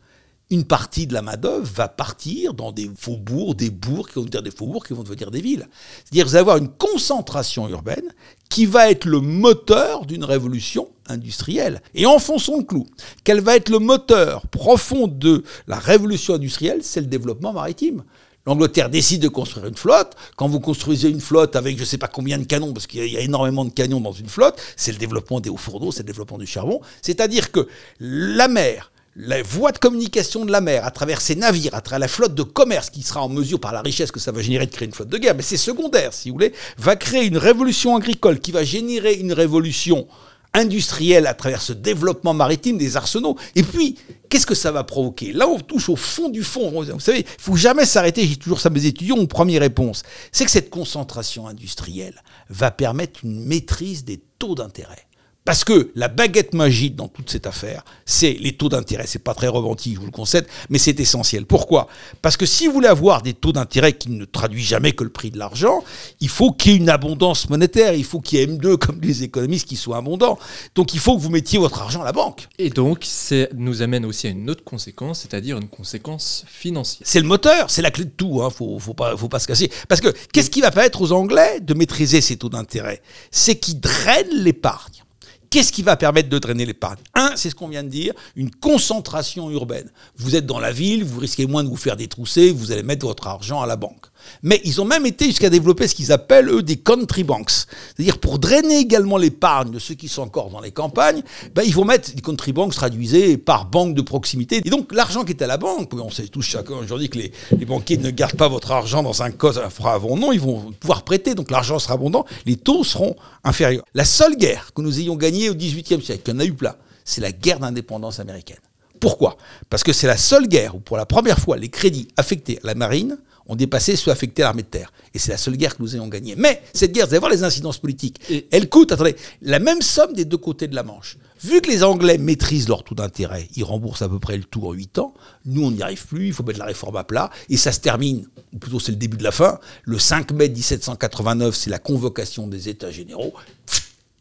une 0.50 0.64
partie 0.64 1.06
de 1.06 1.14
la 1.14 1.22
main-d'œuvre 1.22 1.64
va 1.64 1.88
partir 1.88 2.54
dans 2.54 2.72
des 2.72 2.90
faubourgs, 2.96 3.54
des 3.54 3.70
bourgs 3.70 4.08
qui 4.08 4.16
vont 4.16 4.22
devenir 4.22 4.42
des 4.42 4.50
faubourgs 4.50 4.86
qui 4.86 4.94
vont 4.94 5.04
devenir 5.04 5.30
des 5.30 5.40
villes. 5.40 5.68
C'est-à-dire 6.04 6.26
vous 6.26 6.34
allez 6.34 6.40
avoir 6.40 6.56
une 6.56 6.70
concentration 6.70 7.68
urbaine 7.68 8.12
qui 8.50 8.66
va 8.66 8.90
être 8.90 9.06
le 9.06 9.20
moteur 9.20 10.04
d'une 10.04 10.24
révolution 10.24 10.88
industrielle. 11.08 11.80
Et 11.94 12.04
enfonçons 12.04 12.58
le 12.58 12.64
clou. 12.64 12.86
Quel 13.24 13.40
va 13.40 13.56
être 13.56 13.70
le 13.70 13.78
moteur 13.78 14.46
profond 14.48 15.06
de 15.06 15.44
la 15.66 15.78
révolution 15.78 16.34
industrielle 16.34 16.80
C'est 16.82 17.00
le 17.00 17.06
développement 17.06 17.52
maritime. 17.52 18.04
L'Angleterre 18.46 18.88
décide 18.88 19.22
de 19.22 19.28
construire 19.28 19.66
une 19.66 19.76
flotte. 19.76 20.16
Quand 20.36 20.48
vous 20.48 20.60
construisez 20.60 21.08
une 21.08 21.20
flotte 21.20 21.56
avec 21.56 21.76
je 21.76 21.82
ne 21.82 21.86
sais 21.86 21.98
pas 21.98 22.08
combien 22.08 22.38
de 22.38 22.44
canons, 22.44 22.72
parce 22.72 22.86
qu'il 22.86 23.06
y 23.06 23.16
a 23.16 23.20
énormément 23.20 23.64
de 23.64 23.70
canons 23.70 24.00
dans 24.00 24.12
une 24.12 24.28
flotte, 24.28 24.60
c'est 24.76 24.92
le 24.92 24.98
développement 24.98 25.40
des 25.40 25.50
hauts 25.50 25.56
fourneaux, 25.56 25.92
c'est 25.92 26.02
le 26.02 26.06
développement 26.06 26.38
du 26.38 26.46
charbon. 26.46 26.80
C'est-à-dire 27.02 27.52
que 27.52 27.68
la 28.00 28.48
mer, 28.48 28.89
la 29.16 29.42
voie 29.42 29.72
de 29.72 29.78
communication 29.78 30.44
de 30.44 30.52
la 30.52 30.60
mer, 30.60 30.84
à 30.84 30.90
travers 30.90 31.20
ces 31.20 31.34
navires, 31.34 31.74
à 31.74 31.80
travers 31.80 31.98
la 31.98 32.08
flotte 32.08 32.34
de 32.34 32.42
commerce 32.42 32.90
qui 32.90 33.02
sera 33.02 33.22
en 33.22 33.28
mesure, 33.28 33.60
par 33.60 33.72
la 33.72 33.82
richesse 33.82 34.12
que 34.12 34.20
ça 34.20 34.32
va 34.32 34.40
générer, 34.40 34.66
de 34.66 34.70
créer 34.70 34.86
une 34.86 34.94
flotte 34.94 35.08
de 35.08 35.18
guerre, 35.18 35.34
mais 35.34 35.42
c'est 35.42 35.56
secondaire, 35.56 36.12
si 36.12 36.28
vous 36.28 36.36
voulez, 36.36 36.52
va 36.78 36.96
créer 36.96 37.26
une 37.26 37.38
révolution 37.38 37.96
agricole 37.96 38.38
qui 38.40 38.52
va 38.52 38.64
générer 38.64 39.14
une 39.14 39.32
révolution 39.32 40.06
industrielle 40.52 41.26
à 41.26 41.34
travers 41.34 41.62
ce 41.62 41.72
développement 41.72 42.34
maritime 42.34 42.76
des 42.76 42.96
arsenaux. 42.96 43.36
Et 43.54 43.62
puis, 43.62 43.96
qu'est-ce 44.28 44.46
que 44.46 44.54
ça 44.54 44.72
va 44.72 44.84
provoquer? 44.84 45.32
Là, 45.32 45.48
on 45.48 45.60
touche 45.60 45.88
au 45.88 45.96
fond 45.96 46.28
du 46.28 46.42
fond. 46.42 46.70
Vous 46.70 47.00
savez, 47.00 47.20
il 47.20 47.42
faut 47.42 47.56
jamais 47.56 47.86
s'arrêter. 47.86 48.26
J'ai 48.26 48.36
toujours 48.36 48.60
ça 48.60 48.70
mes 48.70 48.84
étudiants. 48.84 49.16
Mon 49.16 49.26
première 49.26 49.60
réponse, 49.60 50.02
c'est 50.32 50.44
que 50.44 50.50
cette 50.50 50.70
concentration 50.70 51.46
industrielle 51.46 52.20
va 52.48 52.70
permettre 52.72 53.20
une 53.24 53.44
maîtrise 53.44 54.04
des 54.04 54.20
taux 54.38 54.56
d'intérêt. 54.56 55.06
Parce 55.44 55.64
que 55.64 55.90
la 55.94 56.08
baguette 56.08 56.52
magique 56.52 56.96
dans 56.96 57.08
toute 57.08 57.30
cette 57.30 57.46
affaire, 57.46 57.84
c'est 58.04 58.36
les 58.40 58.52
taux 58.52 58.68
d'intérêt. 58.68 59.06
C'est 59.06 59.24
pas 59.24 59.34
très 59.34 59.48
romantique, 59.48 59.94
je 59.94 60.00
vous 60.00 60.06
le 60.06 60.12
concède, 60.12 60.46
mais 60.68 60.78
c'est 60.78 61.00
essentiel. 61.00 61.46
Pourquoi? 61.46 61.88
Parce 62.20 62.36
que 62.36 62.44
si 62.44 62.66
vous 62.66 62.74
voulez 62.74 62.88
avoir 62.88 63.22
des 63.22 63.32
taux 63.32 63.52
d'intérêt 63.52 63.94
qui 63.94 64.10
ne 64.10 64.24
traduisent 64.26 64.68
jamais 64.68 64.92
que 64.92 65.02
le 65.02 65.10
prix 65.10 65.30
de 65.30 65.38
l'argent, 65.38 65.82
il 66.20 66.28
faut 66.28 66.52
qu'il 66.52 66.72
y 66.72 66.74
ait 66.74 66.78
une 66.78 66.90
abondance 66.90 67.48
monétaire. 67.48 67.94
Il 67.94 68.04
faut 68.04 68.20
qu'il 68.20 68.38
y 68.38 68.42
ait 68.42 68.46
M2, 68.46 68.76
comme 68.76 69.00
les 69.00 69.22
économistes, 69.22 69.66
qui 69.66 69.76
soient 69.76 69.96
abondants. 69.96 70.38
Donc 70.74 70.92
il 70.92 71.00
faut 71.00 71.16
que 71.16 71.22
vous 71.22 71.30
mettiez 71.30 71.58
votre 71.58 71.80
argent 71.80 72.02
à 72.02 72.04
la 72.04 72.12
banque. 72.12 72.48
Et 72.58 72.68
donc, 72.68 73.04
ça 73.04 73.46
nous 73.54 73.82
amène 73.82 74.04
aussi 74.04 74.26
à 74.26 74.30
une 74.30 74.50
autre 74.50 74.62
conséquence, 74.62 75.20
c'est-à-dire 75.20 75.56
une 75.56 75.68
conséquence 75.68 76.44
financière. 76.46 77.02
C'est 77.04 77.20
le 77.20 77.26
moteur, 77.26 77.70
c'est 77.70 77.82
la 77.82 77.90
clé 77.90 78.04
de 78.04 78.10
tout. 78.10 78.42
Hein. 78.42 78.50
Faut, 78.50 78.78
faut 78.78 78.94
pas, 78.94 79.16
faut 79.16 79.28
pas 79.28 79.38
se 79.38 79.46
casser. 79.46 79.70
Parce 79.88 80.00
que 80.00 80.14
qu'est-ce 80.32 80.50
qui 80.50 80.60
va 80.60 80.70
permettre 80.70 81.00
aux 81.00 81.12
Anglais 81.12 81.60
de 81.60 81.72
maîtriser 81.72 82.20
ces 82.20 82.36
taux 82.36 82.50
d'intérêt? 82.50 83.00
C'est 83.30 83.58
qu'ils 83.58 83.80
drainent 83.80 84.26
l'épargne. 84.34 85.02
Qu'est-ce 85.50 85.72
qui 85.72 85.82
va 85.82 85.96
permettre 85.96 86.28
de 86.28 86.38
drainer 86.38 86.64
l'épargne 86.64 87.00
Un, 87.16 87.32
c'est 87.34 87.50
ce 87.50 87.56
qu'on 87.56 87.66
vient 87.66 87.82
de 87.82 87.88
dire, 87.88 88.14
une 88.36 88.52
concentration 88.52 89.50
urbaine. 89.50 89.90
Vous 90.16 90.36
êtes 90.36 90.46
dans 90.46 90.60
la 90.60 90.70
ville, 90.70 91.02
vous 91.02 91.18
risquez 91.18 91.44
moins 91.46 91.64
de 91.64 91.68
vous 91.68 91.76
faire 91.76 91.96
détrousser, 91.96 92.52
vous 92.52 92.70
allez 92.70 92.84
mettre 92.84 93.04
votre 93.04 93.26
argent 93.26 93.60
à 93.60 93.66
la 93.66 93.74
banque. 93.74 94.06
Mais 94.42 94.60
ils 94.64 94.80
ont 94.80 94.84
même 94.84 95.06
été 95.06 95.26
jusqu'à 95.26 95.50
développer 95.50 95.88
ce 95.88 95.94
qu'ils 95.94 96.12
appellent, 96.12 96.48
eux, 96.48 96.62
des 96.62 96.76
country 96.76 97.24
banks. 97.24 97.50
C'est-à-dire, 97.50 98.18
pour 98.18 98.38
drainer 98.38 98.78
également 98.78 99.16
l'épargne 99.16 99.70
de 99.70 99.78
ceux 99.78 99.94
qui 99.94 100.08
sont 100.08 100.22
encore 100.22 100.50
dans 100.50 100.60
les 100.60 100.70
campagnes, 100.70 101.22
ben, 101.54 101.62
ils 101.62 101.74
vont 101.74 101.84
mettre 101.84 102.14
des 102.14 102.22
country 102.22 102.52
banks 102.52 102.74
traduisés 102.74 103.36
par 103.36 103.66
banque 103.66 103.94
de 103.94 104.02
proximité. 104.02 104.60
Et 104.64 104.70
donc, 104.70 104.92
l'argent 104.92 105.24
qui 105.24 105.32
est 105.32 105.42
à 105.42 105.46
la 105.46 105.56
banque, 105.56 105.92
on 105.94 106.10
sait 106.10 106.26
tous 106.28 106.42
chacun 106.42 106.74
aujourd'hui 106.74 107.08
que 107.08 107.18
les, 107.18 107.32
banquiers 107.64 107.98
ne 107.98 108.10
gardent 108.10 108.36
pas 108.36 108.48
votre 108.48 108.72
argent 108.72 109.02
dans 109.02 109.22
un 109.22 109.30
coffre 109.30 109.86
abondant, 109.86 110.32
ils 110.32 110.40
vont 110.40 110.72
pouvoir 110.72 111.02
prêter, 111.02 111.34
donc 111.34 111.50
l'argent 111.50 111.78
sera 111.78 111.94
abondant, 111.94 112.24
les 112.46 112.56
taux 112.56 112.84
seront 112.84 113.16
inférieurs. 113.44 113.84
La 113.94 114.04
seule 114.04 114.36
guerre 114.36 114.72
que 114.74 114.82
nous 114.82 114.98
ayons 114.98 115.16
gagnée 115.16 115.50
au 115.50 115.54
XVIIIe 115.54 116.02
siècle, 116.02 116.22
qu'il 116.22 116.34
y 116.34 116.36
en 116.36 116.40
a 116.40 116.44
eu 116.44 116.52
plein, 116.52 116.74
c'est 117.04 117.20
la 117.20 117.32
guerre 117.32 117.60
d'indépendance 117.60 118.20
américaine. 118.20 118.58
Pourquoi? 119.00 119.36
Parce 119.70 119.82
que 119.82 119.92
c'est 119.92 120.06
la 120.06 120.16
seule 120.18 120.46
guerre 120.46 120.74
où, 120.76 120.80
pour 120.80 120.96
la 120.96 121.06
première 121.06 121.38
fois, 121.38 121.56
les 121.56 121.70
crédits 121.70 122.08
affectés 122.16 122.58
à 122.62 122.66
la 122.66 122.74
marine 122.74 123.18
ont 123.50 123.56
dépassé 123.56 123.96
ceux 123.96 124.12
affectés 124.12 124.42
à 124.42 124.46
l'armée 124.46 124.62
de 124.62 124.68
terre. 124.68 124.92
Et 125.12 125.18
c'est 125.18 125.32
la 125.32 125.36
seule 125.36 125.56
guerre 125.56 125.76
que 125.76 125.82
nous 125.82 125.96
ayons 125.96 126.06
gagnée. 126.06 126.36
Mais 126.36 126.62
cette 126.72 126.92
guerre, 126.92 127.06
vous 127.06 127.14
allez 127.14 127.18
voir 127.18 127.32
les 127.32 127.42
incidences 127.42 127.78
politiques, 127.78 128.20
elle 128.50 128.68
coûte, 128.68 128.92
attendez, 128.92 129.16
la 129.42 129.58
même 129.58 129.82
somme 129.82 130.12
des 130.12 130.24
deux 130.24 130.38
côtés 130.38 130.68
de 130.68 130.76
la 130.76 130.84
Manche. 130.84 131.18
Vu 131.42 131.60
que 131.60 131.68
les 131.68 131.82
Anglais 131.82 132.16
maîtrisent 132.16 132.68
leur 132.68 132.84
taux 132.84 132.94
d'intérêt, 132.94 133.48
ils 133.56 133.64
remboursent 133.64 134.02
à 134.02 134.08
peu 134.08 134.20
près 134.20 134.36
le 134.36 134.44
tout 134.44 134.66
en 134.66 134.72
8 134.72 134.98
ans, 134.98 135.14
nous 135.46 135.64
on 135.64 135.70
n'y 135.72 135.82
arrive 135.82 136.06
plus, 136.06 136.28
il 136.28 136.32
faut 136.32 136.42
mettre 136.44 136.58
la 136.58 136.66
réforme 136.66 136.96
à 136.96 137.04
plat, 137.04 137.30
et 137.48 137.56
ça 137.56 137.72
se 137.72 137.80
termine, 137.80 138.26
ou 138.52 138.58
plutôt 138.58 138.78
c'est 138.78 138.92
le 138.92 138.98
début 138.98 139.16
de 139.16 139.24
la 139.24 139.32
fin, 139.32 139.58
le 139.82 139.98
5 139.98 140.32
mai 140.32 140.48
1789, 140.50 141.56
c'est 141.56 141.70
la 141.70 141.78
convocation 141.78 142.46
des 142.46 142.68
États 142.68 142.90
généraux, 142.90 143.32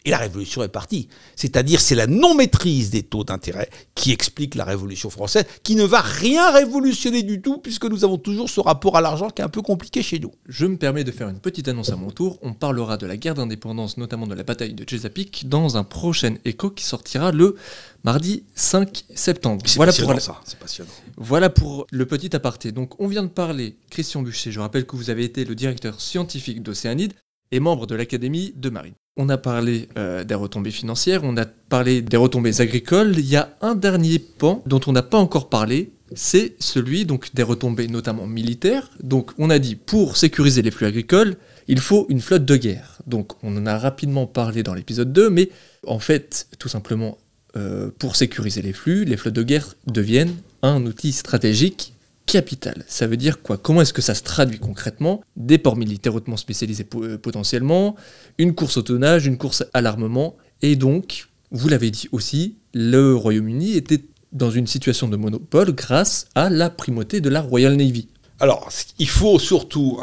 et 0.06 0.12
la 0.12 0.18
révolution 0.18 0.63
est 0.63 0.70
partie. 0.70 1.10
C'est-à-dire, 1.36 1.82
c'est 1.82 1.96
la 1.96 2.08
non-maîtrise 2.08 2.89
des 2.89 3.03
taux 3.03 3.24
d'intérêt 3.24 3.70
qui 3.96 4.12
explique 4.12 4.56
la 4.56 4.63
révolution 4.63 5.10
française, 5.10 5.46
qui 5.63 5.75
ne 5.75 5.84
va 5.84 6.00
rien 6.00 6.51
révolutionner 6.51 7.24
du 7.24 7.41
tout, 7.41 7.58
puisque 7.58 7.86
nous 7.86 8.03
avons 8.06 8.18
toujours 8.18 8.50
ce 8.50 8.62
rapport 8.62 8.96
à 8.96 9.01
l'argent 9.01 9.29
qui 9.29 9.41
est 9.41 9.46
un 9.46 9.50
peu 9.50 9.62
compliqué 9.62 10.01
chez 10.01 10.20
nous. 10.20 10.32
Je 10.48 10.65
me 10.65 10.77
permets 10.77 11.03
de 11.03 11.12
faire 11.12 11.29
une 11.29 11.39
petite 11.39 11.68
annonce 11.68 11.89
à 11.89 11.96
mon 11.96 12.12
tour. 12.12 12.39
On 12.41 12.53
parlera 12.53 12.98
de 12.98 13.06
la 13.06 13.18
guerre 13.18 13.36
d'indépendance, 13.36 13.98
notamment 13.98 14.27
de 14.27 14.36
la 14.36 14.44
bataille 14.44 14.74
de 14.74 14.89
Chesapeake, 14.89 15.50
dans 15.50 15.77
un 15.77 15.84
prochain 15.84 16.36
écho 16.46 16.70
qui 16.70 16.86
sortira 16.86 17.32
le 17.32 17.56
mardi 18.03 18.44
5 18.56 19.03
septembre. 19.13 19.63
Voilà 19.75 19.91
pour 19.91 20.22
ça, 20.22 20.39
c'est 20.46 20.60
passionnant. 20.60 20.91
Voilà 21.18 21.50
pour 21.50 21.86
le 21.91 22.06
petit 22.06 22.34
aparté. 22.36 22.72
Donc, 22.72 23.00
on 23.00 23.08
vient 23.08 23.24
de 23.24 23.27
parler, 23.27 23.75
Christian 23.89 24.22
Buchet, 24.22 24.51
je 24.51 24.60
rappelle 24.60 24.86
que 24.86 24.96
vous 24.96 25.10
avez 25.10 25.25
été 25.25 25.44
le 25.44 25.56
directeur 25.56 26.00
scientifique 26.00 26.63
d'Océanide 26.63 27.13
et 27.52 27.60
membre 27.60 27.88
de 27.88 27.95
l'Académie 27.95 28.54
de 28.56 28.69
Marine. 28.69 28.93
On 29.21 29.27
a 29.27 29.38
parlé 29.38 29.89
euh, 29.97 30.23
des 30.23 30.34
retombées 30.34 30.71
financières, 30.71 31.25
on 31.25 31.36
a 31.36 31.43
parlé 31.45 32.01
des 32.01 32.15
retombées 32.15 32.62
agricoles. 32.62 33.15
Il 33.17 33.25
y 33.25 33.36
a 33.36 33.49
un 33.60 33.75
dernier 33.75 34.17
pan 34.17 34.63
dont 34.65 34.79
on 34.88 34.93
n'a 34.93 35.03
pas 35.03 35.17
encore 35.17 35.49
parlé, 35.49 35.91
c'est 36.15 36.55
celui 36.60 37.05
des 37.05 37.43
retombées 37.43 37.89
notamment 37.89 38.27
militaires. 38.27 38.89
Donc 39.03 39.32
on 39.38 39.49
a 39.49 39.60
dit 39.60 39.75
pour 39.75 40.15
sécuriser 40.15 40.62
les 40.62 40.71
flux 40.71 40.86
agricoles, 40.86 41.36
il 41.67 41.82
faut 41.82 42.05
une 42.08 42.21
flotte 42.21 42.45
de 42.45 42.55
guerre. 42.55 43.01
Donc 43.08 43.34
on 43.43 43.58
en 43.58 43.65
a 43.65 43.77
rapidement 43.77 44.25
parlé 44.25 44.63
dans 44.63 44.73
l'épisode 44.73 45.12
2, 45.12 45.29
mais 45.29 45.49
en 45.86 45.99
fait, 45.99 46.47
tout 46.58 46.69
simplement, 46.69 47.17
euh, 47.58 47.91
pour 47.99 48.15
sécuriser 48.15 48.62
les 48.62 48.71
flux, 48.71 49.03
les 49.03 49.17
flottes 49.17 49.36
de 49.36 49.43
guerre 49.43 49.75
deviennent 49.86 50.38
un 50.62 50.86
outil 50.86 51.12
stratégique 51.12 51.93
capital. 52.30 52.86
Ça 52.88 53.08
veut 53.08 53.18
dire 53.18 53.42
quoi? 53.42 53.58
Comment 53.58 53.82
est-ce 53.82 53.94
que 53.94 54.02
ça 54.02 54.13
se 54.13 54.24
traduit 54.24 54.60
concrètement? 54.60 55.22
Des 55.36 55.58
ports 55.58 55.76
militaires 55.76 56.13
hautement 56.13 56.38
spécialisés 56.38 56.86
euh, 56.96 57.18
potentiellement, 57.18 57.96
une 58.38 58.54
course 58.54 58.78
au 58.78 58.84
tonnage, 58.84 59.26
une 59.26 59.38
course 59.38 59.63
à 59.74 59.82
l'armement, 59.82 60.38
et 60.62 60.76
donc, 60.76 61.28
vous 61.52 61.70
l'avez 61.70 61.89
dit 61.89 62.08
aussi, 62.12 62.58
le 62.74 63.15
Royaume-Uni 63.15 63.76
était 63.76 64.02
dans 64.32 64.52
une 64.52 64.68
situation 64.68 65.08
de 65.08 65.18
monopole 65.18 65.72
grâce 65.74 66.28
à 66.36 66.50
la 66.50 66.70
primauté 66.70 67.20
de 67.20 67.30
la 67.30 67.42
Royal 67.42 67.76
Navy. 67.76 68.08
Alors, 68.42 68.70
il 69.00 69.10
faut 69.10 69.38
surtout 69.38 70.00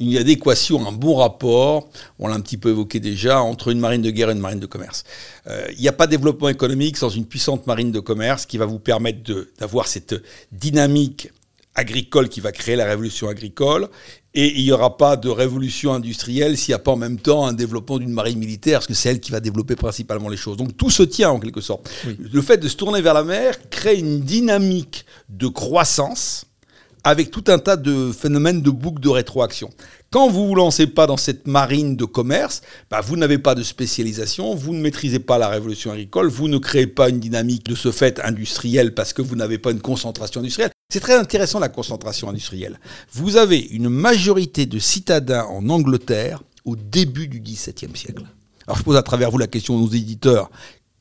une 0.00 0.16
adéquation, 0.16 0.86
un 0.86 0.92
bon 0.92 1.16
rapport, 1.16 1.90
on 2.18 2.28
l'a 2.28 2.34
un 2.34 2.40
petit 2.40 2.56
peu 2.56 2.70
évoqué 2.70 2.98
déjà, 2.98 3.42
entre 3.42 3.68
une 3.68 3.80
marine 3.80 4.00
de 4.00 4.10
guerre 4.10 4.30
et 4.30 4.32
une 4.32 4.38
marine 4.38 4.60
de 4.60 4.66
commerce. 4.66 5.04
Euh, 5.48 5.66
il 5.76 5.80
n'y 5.80 5.88
a 5.88 5.92
pas 5.92 6.06
de 6.06 6.12
développement 6.12 6.48
économique 6.48 6.96
sans 6.96 7.10
une 7.10 7.26
puissante 7.26 7.66
marine 7.66 7.92
de 7.92 8.00
commerce 8.00 8.46
qui 8.46 8.56
va 8.56 8.64
vous 8.64 8.78
permettre 8.78 9.18
d'avoir 9.58 9.86
cette 9.86 10.14
dynamique 10.50 11.30
agricole 11.78 12.28
qui 12.28 12.40
va 12.40 12.52
créer 12.52 12.76
la 12.76 12.84
révolution 12.84 13.28
agricole. 13.28 13.88
Et 14.34 14.58
il 14.58 14.64
n'y 14.64 14.72
aura 14.72 14.96
pas 14.96 15.16
de 15.16 15.28
révolution 15.28 15.94
industrielle 15.94 16.56
s'il 16.56 16.72
n'y 16.72 16.76
a 16.76 16.80
pas 16.80 16.92
en 16.92 16.96
même 16.96 17.18
temps 17.18 17.46
un 17.46 17.52
développement 17.52 17.98
d'une 17.98 18.12
marine 18.12 18.38
militaire, 18.38 18.80
parce 18.80 18.86
que 18.86 18.94
c'est 18.94 19.08
elle 19.08 19.20
qui 19.20 19.30
va 19.30 19.40
développer 19.40 19.74
principalement 19.74 20.28
les 20.28 20.36
choses. 20.36 20.56
Donc 20.56 20.76
tout 20.76 20.90
se 20.90 21.02
tient 21.02 21.30
en 21.30 21.40
quelque 21.40 21.60
sorte. 21.60 21.90
Le 22.18 22.42
fait 22.42 22.58
de 22.58 22.68
se 22.68 22.76
tourner 22.76 23.00
vers 23.00 23.14
la 23.14 23.24
mer 23.24 23.56
crée 23.70 23.98
une 23.98 24.20
dynamique 24.20 25.06
de 25.28 25.48
croissance 25.48 26.44
avec 27.04 27.30
tout 27.30 27.44
un 27.48 27.58
tas 27.58 27.76
de 27.76 28.12
phénomènes 28.12 28.60
de 28.60 28.70
boucles 28.70 29.00
de 29.00 29.08
rétroaction. 29.08 29.70
Quand 30.10 30.28
vous 30.28 30.42
ne 30.42 30.48
vous 30.48 30.54
lancez 30.56 30.86
pas 30.86 31.06
dans 31.06 31.16
cette 31.16 31.46
marine 31.46 31.96
de 31.96 32.04
commerce, 32.04 32.60
bah 32.90 33.00
vous 33.00 33.16
n'avez 33.16 33.38
pas 33.38 33.54
de 33.54 33.62
spécialisation, 33.62 34.54
vous 34.54 34.74
ne 34.74 34.80
maîtrisez 34.80 35.20
pas 35.20 35.38
la 35.38 35.48
révolution 35.48 35.90
agricole, 35.90 36.28
vous 36.28 36.48
ne 36.48 36.58
créez 36.58 36.86
pas 36.86 37.08
une 37.08 37.20
dynamique 37.20 37.64
de 37.64 37.74
ce 37.74 37.92
fait 37.92 38.20
industrielle 38.20 38.94
parce 38.94 39.12
que 39.12 39.22
vous 39.22 39.36
n'avez 39.36 39.58
pas 39.58 39.70
une 39.70 39.80
concentration 39.80 40.40
industrielle. 40.40 40.70
C'est 40.90 41.00
très 41.00 41.18
intéressant 41.18 41.58
la 41.58 41.68
concentration 41.68 42.30
industrielle. 42.30 42.80
Vous 43.12 43.36
avez 43.36 43.58
une 43.58 43.90
majorité 43.90 44.64
de 44.64 44.78
citadins 44.78 45.44
en 45.44 45.68
Angleterre 45.68 46.42
au 46.64 46.76
début 46.76 47.28
du 47.28 47.40
XVIIe 47.40 47.94
siècle. 47.94 48.24
Alors 48.66 48.78
je 48.78 48.84
pose 48.84 48.96
à 48.96 49.02
travers 49.02 49.30
vous 49.30 49.36
la 49.36 49.48
question 49.48 49.76
aux 49.76 49.90
éditeurs. 49.90 50.50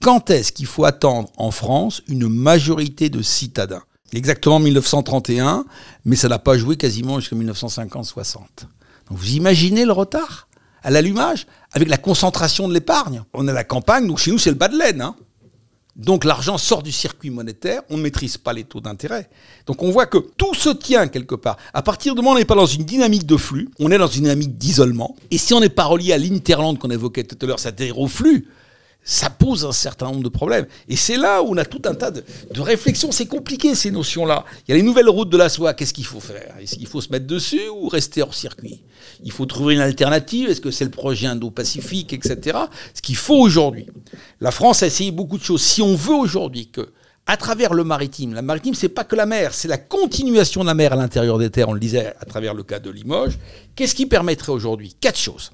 Quand 0.01 0.29
est-ce 0.29 0.51
qu'il 0.51 0.65
faut 0.65 0.83
attendre 0.83 1.31
en 1.37 1.51
France 1.51 2.01
une 2.09 2.27
majorité 2.27 3.09
de 3.09 3.21
citadins? 3.21 3.83
Exactement 4.11 4.59
1931, 4.59 5.63
mais 6.03 6.17
ça 6.17 6.27
n'a 6.27 6.39
pas 6.39 6.57
joué 6.57 6.75
quasiment 6.75 7.21
jusqu'en 7.21 7.37
1950-60. 7.37 8.39
Donc 9.07 9.17
vous 9.17 9.35
imaginez 9.35 9.85
le 9.85 9.93
retard? 9.93 10.49
À 10.83 10.91
l'allumage? 10.91 11.47
Avec 11.71 11.87
la 11.87 11.97
concentration 11.97 12.67
de 12.67 12.73
l'épargne? 12.73 13.23
On 13.33 13.47
à 13.47 13.53
la 13.53 13.63
campagne, 13.63 14.05
donc 14.05 14.17
chez 14.17 14.31
nous 14.31 14.37
c'est 14.37 14.49
le 14.49 14.57
bas 14.57 14.67
de 14.67 14.77
laine. 14.77 14.99
Hein. 14.99 15.15
Donc 15.97 16.25
l'argent 16.25 16.59
sort 16.59 16.83
du 16.83 16.91
circuit 16.91 17.31
monétaire, 17.31 17.81
on 17.89 17.97
ne 17.97 18.03
maîtrise 18.03 18.37
pas 18.37 18.53
les 18.53 18.63
taux 18.63 18.79
d'intérêt. 18.79 19.29
Donc 19.65 19.81
on 19.81 19.89
voit 19.89 20.05
que 20.05 20.19
tout 20.37 20.53
se 20.53 20.69
tient 20.69 21.07
quelque 21.07 21.33
part. 21.33 21.57
À 21.73 21.81
partir 21.81 22.13
du 22.13 22.21
moment 22.21 22.31
où 22.31 22.35
on 22.35 22.37
n'est 22.37 22.45
pas 22.45 22.55
dans 22.55 22.67
une 22.67 22.83
dynamique 22.83 23.25
de 23.25 23.35
flux, 23.35 23.69
on 23.79 23.91
est 23.91 23.97
dans 23.97 24.07
une 24.07 24.23
dynamique 24.23 24.57
d'isolement. 24.57 25.15
Et 25.31 25.39
si 25.39 25.55
on 25.55 25.59
n'est 25.59 25.69
pas 25.69 25.85
relié 25.85 26.13
à 26.13 26.19
l'interland 26.19 26.77
qu'on 26.77 26.91
évoquait 26.91 27.23
tout 27.23 27.37
à 27.41 27.47
l'heure, 27.47 27.59
c'est-à-dire 27.59 27.97
au 27.97 28.07
flux, 28.07 28.47
ça 29.07 29.29
pose 29.29 29.63
un 29.63 29.71
certain 29.71 30.07
nombre 30.07 30.21
de 30.21 30.27
problèmes. 30.27 30.65
Et 30.89 30.97
c'est 30.97 31.15
là 31.15 31.41
où 31.41 31.53
on 31.53 31.57
a 31.57 31.63
tout 31.63 31.81
un 31.85 31.95
tas 31.95 32.11
de, 32.11 32.23
réflexions. 32.59 33.09
C'est 33.13 33.25
compliqué 33.25 33.73
ces 33.73 33.89
notions-là. 33.89 34.43
Il 34.67 34.71
y 34.71 34.73
a 34.73 34.75
les 34.75 34.83
nouvelles 34.83 35.07
routes 35.07 35.29
de 35.29 35.37
la 35.37 35.47
soie. 35.47 35.73
Qu'est-ce 35.73 35.93
qu'il 35.93 36.05
faut 36.05 36.19
faire? 36.19 36.55
Est-ce 36.59 36.75
qu'il 36.75 36.87
faut 36.87 36.99
se 36.99 37.09
mettre 37.09 37.25
dessus 37.25 37.69
ou 37.73 37.87
rester 37.87 38.21
hors 38.21 38.33
circuit? 38.33 38.83
Il 39.23 39.31
faut 39.31 39.45
trouver 39.45 39.75
une 39.75 39.79
alternative. 39.79 40.49
Est-ce 40.49 40.59
que 40.59 40.71
c'est 40.71 40.83
le 40.83 40.91
projet 40.91 41.27
Indo-Pacifique, 41.27 42.11
etc. 42.11 42.57
Ce 42.93 43.01
qu'il 43.01 43.15
faut 43.15 43.37
aujourd'hui. 43.37 43.87
La 44.41 44.51
France 44.51 44.83
a 44.83 44.87
essayé 44.87 45.11
beaucoup 45.11 45.37
de 45.37 45.43
choses. 45.43 45.61
Si 45.61 45.81
on 45.81 45.95
veut 45.95 46.15
aujourd'hui 46.15 46.67
que 46.67 46.91
à 47.29 47.37
travers 47.37 47.73
le 47.73 47.85
maritime. 47.85 48.33
La 48.33 48.41
maritime, 48.41 48.73
c'est 48.73 48.89
pas 48.89 49.03
que 49.05 49.15
la 49.15 49.25
mer, 49.25 49.53
c'est 49.53 49.67
la 49.69 49.77
continuation 49.77 50.61
de 50.61 50.67
la 50.67 50.73
mer 50.73 50.93
à 50.93 50.95
l'intérieur 50.97 51.37
des 51.37 51.49
terres. 51.49 51.69
On 51.69 51.73
le 51.73 51.79
disait 51.79 52.13
à 52.19 52.25
travers 52.25 52.53
le 52.53 52.63
cas 52.63 52.79
de 52.79 52.89
Limoges. 52.89 53.37
Qu'est-ce 53.75 53.95
qui 53.95 54.05
permettrait 54.05 54.53
aujourd'hui? 54.53 54.95
Quatre 54.99 55.19
choses. 55.19 55.51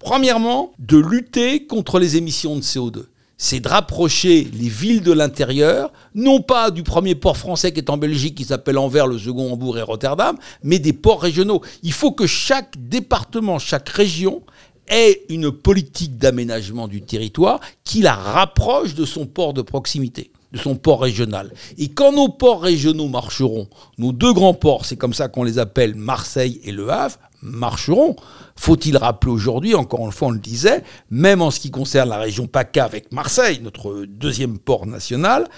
Premièrement, 0.00 0.72
de 0.78 0.96
lutter 0.96 1.66
contre 1.66 1.98
les 1.98 2.16
émissions 2.16 2.56
de 2.56 2.62
CO2. 2.62 3.04
C'est 3.36 3.60
de 3.60 3.68
rapprocher 3.68 4.48
les 4.52 4.68
villes 4.68 5.02
de 5.02 5.12
l'intérieur, 5.12 5.92
non 6.14 6.40
pas 6.40 6.70
du 6.70 6.82
premier 6.82 7.14
port 7.14 7.36
français 7.36 7.72
qui 7.72 7.80
est 7.80 7.90
en 7.90 7.98
Belgique, 7.98 8.34
qui 8.34 8.44
s'appelle 8.44 8.78
Anvers, 8.78 9.06
le 9.06 9.18
second 9.18 9.52
Hambourg 9.52 9.78
et 9.78 9.82
Rotterdam, 9.82 10.36
mais 10.62 10.78
des 10.78 10.94
ports 10.94 11.20
régionaux. 11.20 11.60
Il 11.82 11.92
faut 11.92 12.12
que 12.12 12.26
chaque 12.26 12.74
département, 12.78 13.58
chaque 13.58 13.90
région 13.90 14.42
ait 14.88 15.22
une 15.28 15.52
politique 15.52 16.16
d'aménagement 16.16 16.88
du 16.88 17.02
territoire 17.02 17.60
qui 17.84 18.00
la 18.00 18.14
rapproche 18.14 18.94
de 18.94 19.04
son 19.04 19.26
port 19.26 19.52
de 19.52 19.62
proximité 19.62 20.32
de 20.52 20.58
son 20.58 20.74
port 20.74 21.02
régional. 21.02 21.52
Et 21.78 21.88
quand 21.88 22.12
nos 22.12 22.28
ports 22.28 22.62
régionaux 22.62 23.06
marcheront, 23.06 23.68
nos 23.98 24.12
deux 24.12 24.32
grands 24.32 24.54
ports, 24.54 24.84
c'est 24.84 24.96
comme 24.96 25.14
ça 25.14 25.28
qu'on 25.28 25.44
les 25.44 25.58
appelle 25.58 25.94
Marseille 25.94 26.60
et 26.64 26.72
Le 26.72 26.90
Havre, 26.90 27.18
marcheront. 27.42 28.16
Faut-il 28.56 28.96
rappeler 28.96 29.32
aujourd'hui, 29.32 29.74
encore 29.74 30.04
une 30.06 30.12
fois 30.12 30.28
on 30.28 30.32
le 30.32 30.38
disait, 30.38 30.84
même 31.10 31.42
en 31.42 31.50
ce 31.50 31.60
qui 31.60 31.70
concerne 31.70 32.08
la 32.08 32.18
région 32.18 32.46
PACA 32.46 32.84
avec 32.84 33.12
Marseille, 33.12 33.60
notre 33.62 34.04
deuxième 34.04 34.58
port 34.58 34.86
national, 34.86 35.48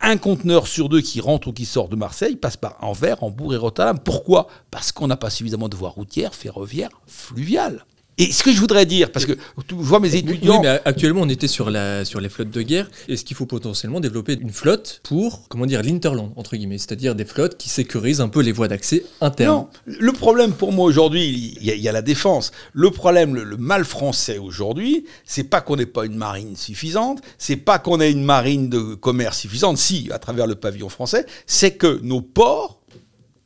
un 0.00 0.16
conteneur 0.16 0.66
sur 0.66 0.88
deux 0.88 1.02
qui 1.02 1.20
rentre 1.20 1.48
ou 1.48 1.52
qui 1.52 1.66
sort 1.66 1.88
de 1.88 1.96
Marseille 1.96 2.36
passe 2.36 2.56
par 2.56 2.76
Anvers, 2.80 3.22
Hambourg 3.22 3.52
et 3.52 3.58
Rotterdam. 3.58 3.98
Pourquoi? 3.98 4.46
Parce 4.70 4.92
qu'on 4.92 5.06
n'a 5.06 5.16
pas 5.16 5.30
suffisamment 5.30 5.68
de 5.68 5.76
voies 5.76 5.90
routières, 5.90 6.34
ferroviaires, 6.34 6.90
fluviales. 7.06 7.84
Et 8.20 8.32
ce 8.32 8.42
que 8.42 8.52
je 8.52 8.60
voudrais 8.60 8.84
dire, 8.84 9.10
parce 9.10 9.24
que 9.24 9.32
je 9.32 9.74
vois 9.74 9.98
mes 9.98 10.14
étudiants. 10.14 10.60
Oui, 10.60 10.62
mais 10.62 10.80
actuellement, 10.84 11.22
on 11.22 11.28
était 11.30 11.48
sur, 11.48 11.70
la, 11.70 12.04
sur 12.04 12.20
les 12.20 12.28
flottes 12.28 12.50
de 12.50 12.60
guerre. 12.60 12.90
Est-ce 13.08 13.24
qu'il 13.24 13.34
faut 13.34 13.46
potentiellement 13.46 13.98
développer 13.98 14.34
une 14.38 14.50
flotte 14.50 15.00
pour, 15.04 15.48
comment 15.48 15.64
dire, 15.64 15.82
l'interland, 15.82 16.30
entre 16.36 16.56
guillemets, 16.56 16.76
c'est-à-dire 16.76 17.14
des 17.14 17.24
flottes 17.24 17.56
qui 17.56 17.70
sécurisent 17.70 18.20
un 18.20 18.28
peu 18.28 18.42
les 18.42 18.52
voies 18.52 18.68
d'accès 18.68 19.04
internes 19.22 19.54
Non, 19.54 19.68
le 19.86 20.12
problème 20.12 20.52
pour 20.52 20.70
moi 20.72 20.84
aujourd'hui, 20.84 21.56
il 21.62 21.64
y, 21.64 21.88
a 21.88 21.92
la 21.92 22.02
défense. 22.02 22.52
Le 22.74 22.90
problème, 22.90 23.34
le, 23.34 23.56
mal 23.56 23.86
français 23.86 24.36
aujourd'hui, 24.36 25.06
c'est 25.24 25.44
pas 25.44 25.62
qu'on 25.62 25.76
n'ait 25.76 25.86
pas 25.86 26.04
une 26.04 26.16
marine 26.16 26.56
suffisante, 26.56 27.22
c'est 27.38 27.56
pas 27.56 27.78
qu'on 27.78 28.00
ait 28.00 28.10
une 28.10 28.24
marine 28.24 28.68
de 28.68 28.94
commerce 28.96 29.38
suffisante, 29.38 29.78
si, 29.78 30.10
à 30.12 30.18
travers 30.18 30.46
le 30.46 30.56
pavillon 30.56 30.90
français, 30.90 31.24
c'est 31.46 31.72
que 31.72 32.00
nos 32.02 32.20
ports 32.20 32.79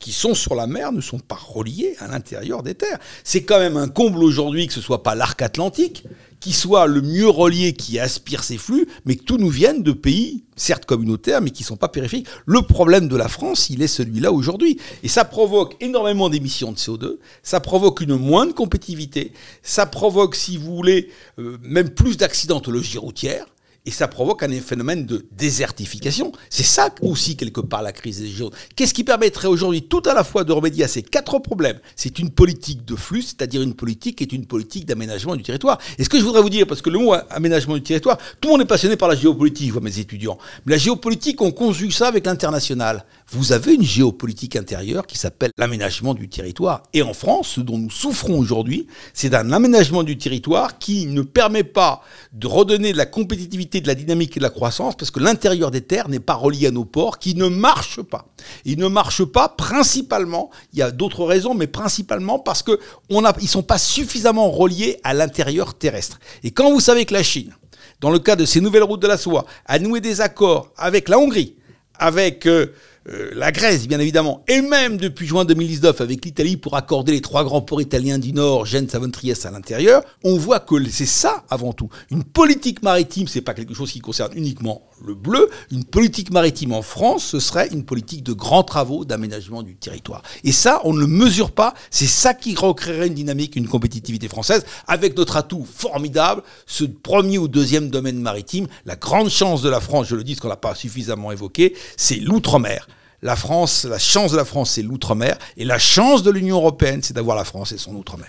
qui 0.05 0.13
sont 0.13 0.35
sur 0.35 0.55
la 0.55 0.67
mer 0.67 0.93
ne 0.93 1.01
sont 1.01 1.19
pas 1.19 1.35
reliés 1.35 1.97
à 1.99 2.09
l'intérieur 2.09 2.63
des 2.63 2.75
terres. 2.75 2.99
C'est 3.25 3.45
quand 3.45 3.59
même 3.59 3.79
un 3.79 3.89
comble 3.89 4.23
aujourd'hui 4.23 4.67
que 4.67 4.75
ce 4.75 4.83
soit 4.83 5.03
pas 5.03 5.15
l'arc 5.15 5.41
atlantique 5.41 6.05
qui 6.41 6.53
soit 6.53 6.87
le 6.87 7.01
mieux 7.01 7.27
relié, 7.31 7.73
qui 7.73 7.99
aspire 7.99 8.45
ces 8.45 8.59
flux, 8.59 8.87
mais 9.07 9.17
que 9.17 9.25
tout 9.25 9.39
nous 9.39 9.49
vienne 9.49 9.83
de 9.83 9.93
pays, 9.93 10.45
certes 10.57 10.85
communautaires, 10.85 11.41
mais 11.41 11.49
qui 11.49 11.63
ne 11.63 11.69
sont 11.69 11.79
pas 11.79 11.89
périphériques. 11.89 12.27
Le 12.45 12.61
problème 12.61 13.09
de 13.09 13.17
la 13.17 13.29
France, 13.29 13.71
il 13.71 13.81
est 13.81 13.87
celui-là 13.87 14.31
aujourd'hui. 14.31 14.79
Et 15.03 15.09
ça 15.09 15.25
provoque 15.25 15.75
énormément 15.81 16.29
d'émissions 16.29 16.71
de 16.71 16.77
CO2, 16.77 17.17
ça 17.43 17.61
provoque 17.61 18.03
une 18.03 18.19
moindre 18.19 18.53
compétitivité, 18.55 19.33
ça 19.63 19.87
provoque, 19.87 20.35
si 20.35 20.59
vous 20.59 20.77
voulez, 20.77 21.09
euh, 21.39 21.57
même 21.63 21.89
plus 21.89 22.19
d'accidentologie 22.19 22.99
routière, 22.99 23.47
et 23.87 23.91
ça 23.91 24.09
provoque 24.09 24.43
un 24.43 24.51
phénomène 24.61 25.05
de 25.05 25.27
désertification. 25.33 26.33
C'est 26.49 26.63
ça 26.63 26.89
aussi, 27.03 27.37
quelque 27.37 27.61
part, 27.61 27.83
la 27.83 27.93
crise 27.93 28.21
des 28.21 28.29
Gilets 28.29 28.49
Qu'est-ce 28.77 28.95
qui 28.95 29.05
permettrait 29.05 29.49
aujourd'hui 29.49 29.83
tout 29.83 30.03
à 30.07 30.15
la 30.15 30.25
fois 30.25 30.43
de 30.45 30.53
remédier 30.53 30.85
à 30.85 30.89
ces 30.89 31.03
quatre 31.03 31.39
problèmes? 31.39 31.79
C'est 31.95 32.19
une 32.19 32.31
politique 32.31 32.85
de 32.87 32.97
flux, 32.97 33.23
c'est-à-dire 33.23 33.61
une 33.61 33.75
politique 33.75 34.17
qui 34.17 34.25
est 34.25 34.33
une 34.33 34.47
politique 34.47 34.87
d'aménagement 34.87 35.37
du 35.37 35.43
territoire. 35.43 35.79
Et 35.99 36.05
ce 36.05 36.09
que 36.09 36.19
je 36.19 36.25
voudrais 36.25 36.41
vous 36.41 36.49
dire, 36.49 36.67
parce 36.67 36.81
que 36.81 36.89
le 36.89 36.99
mot 36.99 37.15
aménagement 37.29 37.75
du 37.75 37.83
territoire, 37.83 38.17
tout 38.41 38.49
le 38.49 38.53
monde 38.53 38.63
est 38.63 38.67
passionné 38.67 38.97
par 38.97 39.09
la 39.09 39.17
géopolitique, 39.17 39.73
vois 39.73 39.83
mes 39.83 39.99
étudiants. 39.99 40.39
Mais 40.65 40.73
la 40.73 40.79
géopolitique, 40.79 41.43
on 41.43 41.51
conjugue 41.51 41.93
ça 41.93 42.09
avec 42.09 42.25
l'international. 42.25 43.05
Vous 43.31 43.53
avez 43.53 43.75
une 43.75 43.83
géopolitique 43.83 44.55
intérieure 44.55 45.07
qui 45.07 45.17
s'appelle 45.17 45.51
l'aménagement 45.57 46.15
du 46.15 46.29
territoire. 46.29 46.83
Et 46.93 47.03
en 47.03 47.15
France, 47.15 47.49
ce 47.49 47.61
dont 47.61 47.79
nous 47.79 47.91
souffrons 47.91 48.39
aujourd'hui, 48.39 48.87
c'est 49.15 49.31
d'un 49.31 49.51
aménagement 49.51 50.03
du 50.03 50.19
territoire 50.19 50.79
qui 50.79 51.07
ne 51.07 51.23
permet 51.23 51.65
pas 51.65 52.03
de 52.33 52.47
redonner 52.47 52.93
de 52.93 52.99
la 52.99 53.07
compétitivité 53.07 53.81
de 53.81 53.87
la 53.87 53.95
dynamique 53.95 54.37
et 54.37 54.41
de 54.41 54.45
la 54.45 54.51
croissance 54.51 54.95
parce 54.97 55.11
que 55.11 55.21
l'intérieur 55.21 55.71
des 55.71 55.81
terres 55.81 56.09
n'est 56.09 56.21
pas 56.21 56.35
relié 56.35 56.67
à 56.67 56.71
nos 56.71 56.85
ports 56.85 57.19
qui 57.19 57.35
ne 57.35 57.49
marchent 57.49 58.03
pas. 58.03 58.29
Ils 58.67 58.79
ne 58.79 58.89
marchent 58.89 59.25
pas 59.25 59.49
principalement, 59.49 60.51
il 60.73 60.81
y 60.81 60.83
a 60.83 60.91
d'autres 60.91 61.25
raisons, 61.25 61.55
mais 61.55 61.67
principalement 61.67 62.39
parce 62.39 62.63
qu'ils 62.63 62.77
ne 63.11 63.47
sont 63.47 63.63
pas 63.63 63.79
suffisamment 63.79 64.51
reliés 64.51 65.01
à 65.03 65.15
l'intérieur 65.15 65.75
terrestre. 65.75 66.19
Et 66.43 66.51
quand 66.51 66.71
vous 66.71 66.81
savez 66.81 67.07
que 67.07 67.15
la 67.15 67.23
Chine, 67.23 67.53
dans 68.01 68.11
le 68.11 68.19
cas 68.19 68.37
de 68.37 68.45
ces 68.45 68.61
nouvelles 68.61 68.83
routes 68.83 69.03
de 69.03 69.09
la 69.09 69.17
soie, 69.17 69.47
a 69.65 69.79
noué 69.79 70.01
des 70.03 70.21
accords 70.21 70.71
avec 70.77 71.09
la 71.09 71.19
Hongrie, 71.19 71.57
avec... 71.99 72.47
Euh, 72.47 72.67
euh, 73.07 73.31
la 73.35 73.53
Grèce, 73.53 73.87
bien 73.87 74.01
évidemment, 74.01 74.43
et 74.49 74.63
même 74.63 74.97
depuis 74.97 75.27
juin 75.27 75.45
2019 75.45 76.01
avec 76.01 76.25
l'Italie 76.25 76.57
pour 76.57 76.75
accorder 76.75 77.13
les 77.13 77.21
trois 77.21 77.45
grands 77.45 77.61
ports 77.61 77.83
italiens 77.83 78.19
du 78.19 78.33
Nord, 78.33 78.65
Gênes, 78.65 78.89
Savone, 78.89 79.13
à 79.45 79.51
l'intérieur, 79.51 80.03
on 80.23 80.37
voit 80.37 80.61
que 80.61 80.83
c'est 80.89 81.05
ça 81.05 81.45
avant 81.51 81.75
tout. 81.75 81.91
Une 82.11 82.25
politique 82.25 82.83
maritime, 82.83 83.29
c'est 83.29 83.43
pas 83.43 83.53
quelque 83.53 83.75
chose 83.75 83.93
qui 83.93 84.01
concerne 84.01 84.33
uniquement 84.35 84.89
le 85.05 85.15
bleu. 85.15 85.51
Une 85.71 85.85
politique 85.85 86.31
maritime 86.31 86.73
en 86.73 86.81
France, 86.81 87.25
ce 87.25 87.41
serait 87.41 87.69
une 87.69 87.85
politique 87.85 88.23
de 88.23 88.33
grands 88.33 88.63
travaux 88.63 89.05
d'aménagement 89.05 89.63
du 89.63 89.77
territoire. 89.77 90.23
Et 90.43 90.53
ça, 90.53 90.81
on 90.85 90.95
ne 90.95 91.01
le 91.01 91.07
mesure 91.07 91.53
pas. 91.53 91.75
C'est 91.91 92.07
ça 92.07 92.33
qui 92.33 92.55
recréerait 92.55 93.09
une 93.09 93.15
dynamique, 93.15 93.57
une 93.57 93.69
compétitivité 93.69 94.29
française, 94.29 94.65
avec 94.87 95.17
notre 95.17 95.37
atout 95.37 95.67
formidable, 95.71 96.43
ce 96.67 96.85
premier 96.85 97.37
ou 97.37 97.49
deuxième 97.49 97.91
domaine 97.91 98.19
maritime. 98.19 98.67
La 98.87 98.97
grande 98.97 99.29
chance 99.29 99.61
de 99.61 99.69
la 99.69 99.81
France, 99.81 100.07
je 100.09 100.17
le 100.17 100.25
dis, 100.25 100.35
ce 100.37 100.41
qu'on 100.41 100.49
n'a 100.49 100.57
pas 100.57 100.75
suffisamment 100.75 101.33
évoqué, 101.33 101.75
c'est 101.97 102.17
l'outre-mer 102.17 102.87
la 103.25 103.37
France, 103.37 103.85
la 103.85 103.99
chance 103.99 104.33
de 104.33 104.37
la 104.37 104.45
France, 104.45 104.73
c'est 104.73 104.83
l'outre-mer, 104.83 105.39
et 105.57 105.65
la 105.65 105.79
chance 105.79 106.23
de 106.23 106.31
l'Union 106.31 106.57
européenne, 106.57 107.01
c'est 107.03 107.15
d'avoir 107.15 107.37
la 107.37 107.45
France 107.45 107.73
et 107.73 107.79
son 107.79 107.97
outre-mer. 107.97 108.29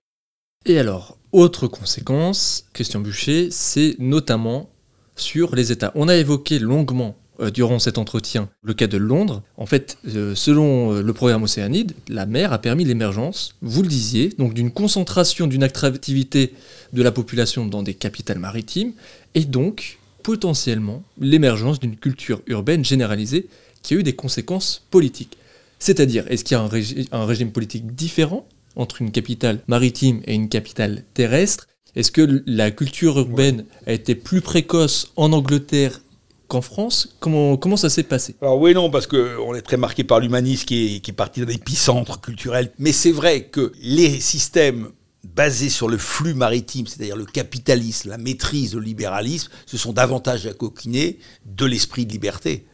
Et 0.66 0.80
alors, 0.80 1.18
autre 1.34 1.68
conséquence, 1.68 2.66
Christian 2.74 3.02
Boucher, 3.02 3.50
c'est 3.52 3.98
notamment 4.00 4.70
sur 5.18 5.54
les 5.54 5.74
États. 5.74 5.92
On 5.96 6.08
a 6.08 6.16
évoqué 6.16 6.60
longuement 6.60 7.16
euh, 7.42 7.52
durant 7.52 7.78
cet 7.78 7.98
entretien 7.98 8.48
le 8.64 8.74
cas 8.74 8.88
de 8.88 8.96
Londres. 8.96 9.44
En 9.58 9.66
fait, 9.66 9.98
euh, 10.08 10.34
selon 10.34 10.94
euh, 10.94 11.02
le 11.02 11.14
programme 11.14 11.44
Océanide, 11.44 11.92
la 12.08 12.26
mer 12.26 12.54
a 12.54 12.60
permis 12.60 12.86
l'émergence, 12.86 13.56
vous 13.62 13.82
le 13.82 13.90
disiez, 13.90 14.30
donc 14.38 14.54
d'une 14.54 14.72
concentration 14.72 15.46
d'une 15.46 15.64
attractivité 15.64 16.54
de 16.94 17.04
la 17.04 17.12
population 17.12 17.66
dans 17.66 17.84
des 17.84 17.94
capitales 17.94 18.40
maritimes, 18.40 18.94
et 19.34 19.44
donc 19.44 20.00
potentiellement 20.24 21.04
l'émergence 21.20 21.82
d'une 21.82 21.98
culture 21.98 22.42
urbaine 22.48 22.86
généralisée 22.86 23.48
qui 23.86 23.94
a 23.94 23.98
eu 23.98 24.04
des 24.04 24.16
conséquences 24.16 24.86
politiques. 24.92 25.38
C'est-à-dire, 25.80 26.26
est-ce 26.30 26.44
qu'il 26.44 26.58
y 26.58 26.60
a 26.60 26.64
un, 27.12 27.26
régime 27.26 27.52
politique 27.52 27.96
différent 27.96 28.48
entre 28.76 29.02
une 29.02 29.12
capitale 29.12 29.62
maritime 29.68 30.22
et 30.26 30.34
une 30.34 30.50
capitale 30.50 31.04
terrestre? 31.14 31.68
Est-ce 31.96 32.12
que 32.12 32.44
la 32.46 32.72
culture 32.72 33.18
urbaine 33.20 33.66
a 33.86 33.94
été 33.94 34.16
plus 34.16 34.42
précoce 34.42 35.12
en 35.16 35.32
Angleterre 35.32 36.02
qu'en 36.48 36.62
France? 36.62 37.16
Comment, 37.20 37.58
comment 37.58 37.78
ça 37.78 37.90
s'est 37.90 38.04
passé? 38.04 38.36
Alors 38.42 38.60
oui 38.60 38.74
non, 38.74 38.90
parce 38.90 39.08
qu'on 39.08 39.54
est 39.56 39.62
très 39.62 39.78
marqué 39.78 40.04
par 40.04 40.20
l'humanisme 40.20 40.66
qui 40.66 40.96
est, 40.96 41.00
qui 41.00 41.12
est 41.12 41.14
parti 41.14 41.42
d'un 41.42 41.52
épicentre 41.52 42.20
culturel. 42.20 42.72
Mais 42.80 42.92
c'est 42.92 43.12
vrai 43.12 43.44
que 43.44 43.72
les 43.82 44.20
systèmes 44.20 44.90
basés 45.36 45.70
sur 45.70 45.88
le 45.88 45.98
flux 45.98 46.34
maritime, 46.34 46.88
c'est-à-dire 46.88 47.16
le 47.16 47.26
capitalisme, 47.26 48.10
la 48.10 48.18
maîtrise, 48.18 48.76
le 48.76 48.82
libéralisme, 48.82 49.52
ce 49.66 49.78
sont 49.78 49.94
davantage 49.94 50.46
à 50.48 50.54
coquiner 50.54 51.20
de 51.46 51.66
l'esprit 51.66 52.06
de 52.06 52.12
liberté. 52.12 52.66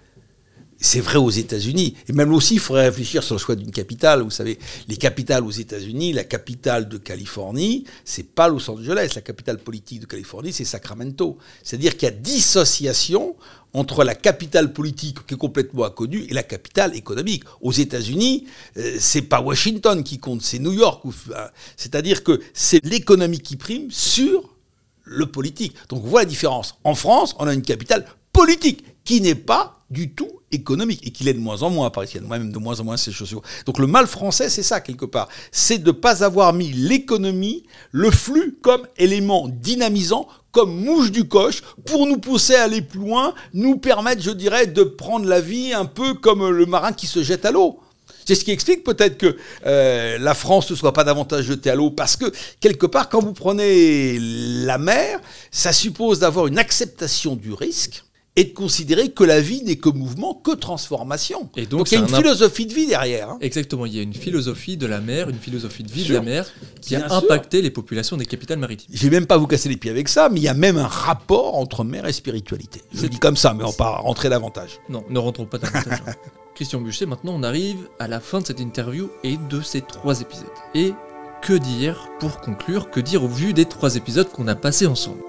C'est 0.83 0.99
vrai 0.99 1.17
aux 1.17 1.29
États-Unis. 1.29 1.95
Et 2.09 2.13
même 2.13 2.33
aussi, 2.33 2.55
il 2.55 2.59
faudrait 2.59 2.85
réfléchir 2.85 3.21
sur 3.21 3.35
le 3.35 3.39
choix 3.39 3.55
d'une 3.55 3.69
capitale. 3.69 4.23
Vous 4.23 4.31
savez, 4.31 4.57
les 4.87 4.97
capitales 4.97 5.45
aux 5.45 5.51
États-Unis, 5.51 6.11
la 6.11 6.23
capitale 6.23 6.89
de 6.89 6.97
Californie, 6.97 7.85
c'est 8.03 8.23
pas 8.23 8.47
Los 8.47 8.67
Angeles. 8.67 9.11
La 9.13 9.21
capitale 9.21 9.59
politique 9.59 9.99
de 9.99 10.07
Californie, 10.07 10.51
c'est 10.51 10.65
Sacramento. 10.65 11.37
C'est-à-dire 11.63 11.95
qu'il 11.95 12.07
y 12.07 12.11
a 12.11 12.15
dissociation 12.15 13.35
entre 13.73 14.03
la 14.03 14.15
capitale 14.15 14.73
politique 14.73 15.25
qui 15.27 15.35
est 15.35 15.37
complètement 15.37 15.85
inconnue 15.85 16.25
et 16.27 16.33
la 16.33 16.43
capitale 16.43 16.95
économique. 16.95 17.43
Aux 17.61 17.71
États-Unis, 17.71 18.47
euh, 18.77 18.97
c'est 18.99 19.21
pas 19.21 19.39
Washington 19.39 20.03
qui 20.03 20.17
compte, 20.17 20.41
c'est 20.41 20.59
New 20.59 20.73
York. 20.73 21.03
C'est-à-dire 21.77 22.23
que 22.23 22.41
c'est 22.55 22.83
l'économie 22.83 23.39
qui 23.39 23.55
prime 23.55 23.91
sur 23.91 24.55
le 25.03 25.27
politique. 25.27 25.75
Donc, 25.89 26.03
on 26.03 26.07
voit 26.07 26.21
la 26.21 26.25
différence. 26.25 26.75
En 26.83 26.95
France, 26.95 27.35
on 27.37 27.45
a 27.45 27.53
une 27.53 27.61
capitale 27.61 28.05
politique 28.33 28.83
qui 29.03 29.21
n'est 29.21 29.35
pas 29.35 29.81
du 29.89 30.13
tout 30.13 30.29
économique 30.51 31.05
et 31.05 31.11
qu'il 31.11 31.27
est 31.27 31.33
de 31.33 31.39
moins 31.39 31.63
en 31.63 31.69
moins 31.69 31.89
parisien, 31.89 32.21
même 32.21 32.51
de 32.51 32.57
moins 32.57 32.79
en 32.79 32.83
moins 32.83 32.97
ces 32.97 33.11
sociaux. 33.11 33.41
Donc 33.65 33.77
le 33.77 33.87
mal 33.87 34.07
français, 34.07 34.49
c'est 34.49 34.63
ça 34.63 34.81
quelque 34.81 35.05
part, 35.05 35.27
c'est 35.51 35.79
de 35.79 35.87
ne 35.87 35.91
pas 35.91 36.23
avoir 36.23 36.53
mis 36.53 36.71
l'économie, 36.71 37.63
le 37.91 38.09
flux 38.09 38.57
comme 38.61 38.87
élément 38.97 39.47
dynamisant, 39.49 40.27
comme 40.51 40.75
mouche 40.83 41.11
du 41.11 41.27
coche, 41.27 41.61
pour 41.85 42.07
nous 42.07 42.17
pousser 42.17 42.55
à 42.55 42.63
aller 42.63 42.81
plus 42.81 42.99
loin, 42.99 43.33
nous 43.53 43.77
permettre, 43.77 44.21
je 44.21 44.31
dirais, 44.31 44.67
de 44.67 44.83
prendre 44.83 45.25
la 45.25 45.41
vie 45.41 45.73
un 45.73 45.85
peu 45.85 46.13
comme 46.13 46.49
le 46.49 46.65
marin 46.65 46.93
qui 46.93 47.07
se 47.07 47.23
jette 47.23 47.45
à 47.45 47.51
l'eau. 47.51 47.79
C'est 48.25 48.35
ce 48.35 48.45
qui 48.45 48.51
explique 48.51 48.83
peut-être 48.83 49.17
que 49.17 49.35
euh, 49.65 50.17
la 50.19 50.33
France 50.33 50.69
ne 50.69 50.75
soit 50.75 50.93
pas 50.93 51.03
davantage 51.03 51.45
jetée 51.45 51.69
à 51.69 51.75
l'eau, 51.75 51.89
parce 51.89 52.15
que 52.15 52.31
quelque 52.59 52.85
part, 52.85 53.09
quand 53.09 53.21
vous 53.21 53.33
prenez 53.33 54.17
la 54.19 54.77
mer, 54.77 55.19
ça 55.51 55.73
suppose 55.73 56.19
d'avoir 56.19 56.47
une 56.47 56.59
acceptation 56.59 57.35
du 57.35 57.53
risque 57.53 58.03
et 58.35 58.45
de 58.45 58.53
considérer 58.53 59.09
que 59.09 59.23
la 59.23 59.41
vie 59.41 59.61
n'est 59.63 59.75
que 59.75 59.89
mouvement, 59.89 60.33
que 60.33 60.51
transformation. 60.51 61.49
Et 61.57 61.65
donc, 61.65 61.91
il 61.91 61.95
y 61.95 61.97
a 61.97 61.99
une 62.01 62.07
philosophie 62.07 62.65
de 62.65 62.73
vie 62.73 62.87
derrière. 62.87 63.29
Hein. 63.29 63.37
Exactement, 63.41 63.85
il 63.85 63.95
y 63.95 63.99
a 63.99 64.01
une 64.01 64.13
philosophie 64.13 64.77
de 64.77 64.85
la 64.85 65.01
mer, 65.01 65.29
une 65.29 65.39
philosophie 65.39 65.83
de 65.83 65.91
vie 65.91 66.05
de 66.05 66.13
la 66.13 66.21
mer 66.21 66.49
qui 66.81 66.95
a 66.95 67.11
impacté 67.13 67.61
les 67.61 67.71
populations 67.71 68.15
des 68.15 68.25
capitales 68.25 68.59
maritimes. 68.59 68.89
Je 68.93 69.03
vais 69.03 69.09
même 69.09 69.25
pas 69.25 69.37
vous 69.37 69.47
casser 69.47 69.67
les 69.67 69.77
pieds 69.77 69.91
avec 69.91 70.07
ça, 70.07 70.29
mais 70.29 70.39
il 70.39 70.43
y 70.43 70.47
a 70.47 70.53
même 70.53 70.77
un 70.77 70.87
rapport 70.87 71.57
entre 71.57 71.83
mer 71.83 72.05
et 72.05 72.13
spiritualité. 72.13 72.81
Je 72.93 73.07
dis 73.07 73.19
comme 73.19 73.35
ça, 73.35 73.53
mais 73.53 73.63
on 73.63 73.69
va 73.69 73.73
pas 73.73 73.97
rentrer 73.97 74.29
davantage. 74.29 74.79
Non, 74.89 75.03
ne 75.09 75.19
rentrons 75.19 75.45
pas 75.45 75.57
davantage. 75.57 75.99
Christian 76.55 76.81
Buchet, 76.81 77.05
maintenant 77.05 77.33
on 77.35 77.43
arrive 77.43 77.89
à 77.99 78.07
la 78.07 78.19
fin 78.19 78.39
de 78.39 78.45
cette 78.45 78.59
interview 78.59 79.09
et 79.23 79.37
de 79.49 79.61
ces 79.61 79.81
trois 79.81 80.21
épisodes. 80.21 80.45
Et 80.75 80.93
que 81.41 81.53
dire 81.53 82.07
pour 82.19 82.39
conclure 82.39 82.91
Que 82.91 82.99
dire 82.99 83.23
au 83.23 83.27
vu 83.27 83.53
des 83.53 83.65
trois 83.65 83.95
épisodes 83.95 84.29
qu'on 84.29 84.47
a 84.47 84.55
passés 84.55 84.85
ensemble? 84.85 85.21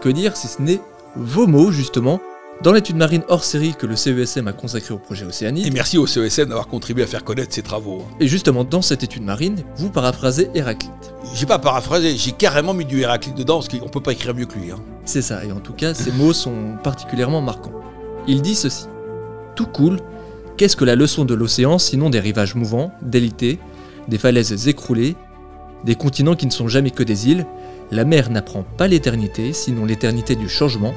Que 0.00 0.08
dire 0.08 0.34
si 0.36 0.48
ce 0.48 0.62
n'est 0.62 0.80
vos 1.14 1.46
mots 1.46 1.70
justement 1.70 2.20
dans 2.62 2.72
l'étude 2.72 2.96
marine 2.96 3.22
hors 3.28 3.44
série 3.44 3.74
que 3.74 3.86
le 3.86 3.96
CESM 3.96 4.48
a 4.48 4.52
consacrée 4.52 4.94
au 4.94 4.98
projet 4.98 5.26
Océanie. 5.26 5.66
Et 5.66 5.70
merci 5.70 5.98
au 5.98 6.06
CESM 6.06 6.46
d'avoir 6.46 6.68
contribué 6.68 7.02
à 7.02 7.06
faire 7.06 7.24
connaître 7.24 7.54
ses 7.54 7.62
travaux. 7.62 8.06
Et 8.18 8.26
justement, 8.26 8.64
dans 8.64 8.80
cette 8.80 9.02
étude 9.02 9.22
marine, 9.22 9.62
vous 9.76 9.90
paraphrasez 9.90 10.50
Héraclite. 10.54 11.14
J'ai 11.34 11.46
pas 11.46 11.58
paraphrasé, 11.58 12.16
j'ai 12.16 12.32
carrément 12.32 12.72
mis 12.74 12.84
du 12.84 13.00
Héraclite 13.00 13.34
dedans, 13.34 13.60
parce 13.60 13.68
qu'on 13.68 13.88
peut 13.88 14.00
pas 14.00 14.12
écrire 14.12 14.34
mieux 14.34 14.46
que 14.46 14.58
lui. 14.58 14.70
Hein. 14.70 14.78
C'est 15.04 15.22
ça, 15.22 15.44
et 15.44 15.52
en 15.52 15.60
tout 15.60 15.72
cas, 15.72 15.94
ces 15.94 16.12
mots 16.12 16.32
sont 16.32 16.76
particulièrement 16.82 17.40
marquants. 17.42 17.72
Il 18.26 18.42
dit 18.42 18.54
ceci 18.54 18.86
Tout 19.54 19.66
coule, 19.66 20.00
qu'est-ce 20.56 20.76
que 20.76 20.84
la 20.84 20.96
leçon 20.96 21.24
de 21.24 21.34
l'océan 21.34 21.78
sinon 21.78 22.10
des 22.10 22.20
rivages 22.20 22.54
mouvants, 22.54 22.92
délités, 23.02 23.58
des 24.08 24.18
falaises 24.18 24.66
écroulées, 24.68 25.14
des 25.84 25.94
continents 25.94 26.36
qui 26.36 26.46
ne 26.46 26.52
sont 26.52 26.68
jamais 26.68 26.90
que 26.90 27.02
des 27.02 27.28
îles 27.28 27.46
La 27.90 28.04
mer 28.04 28.30
n'apprend 28.30 28.62
pas 28.62 28.86
l'éternité, 28.86 29.52
sinon 29.52 29.84
l'éternité 29.84 30.36
du 30.36 30.48
changement, 30.48 30.94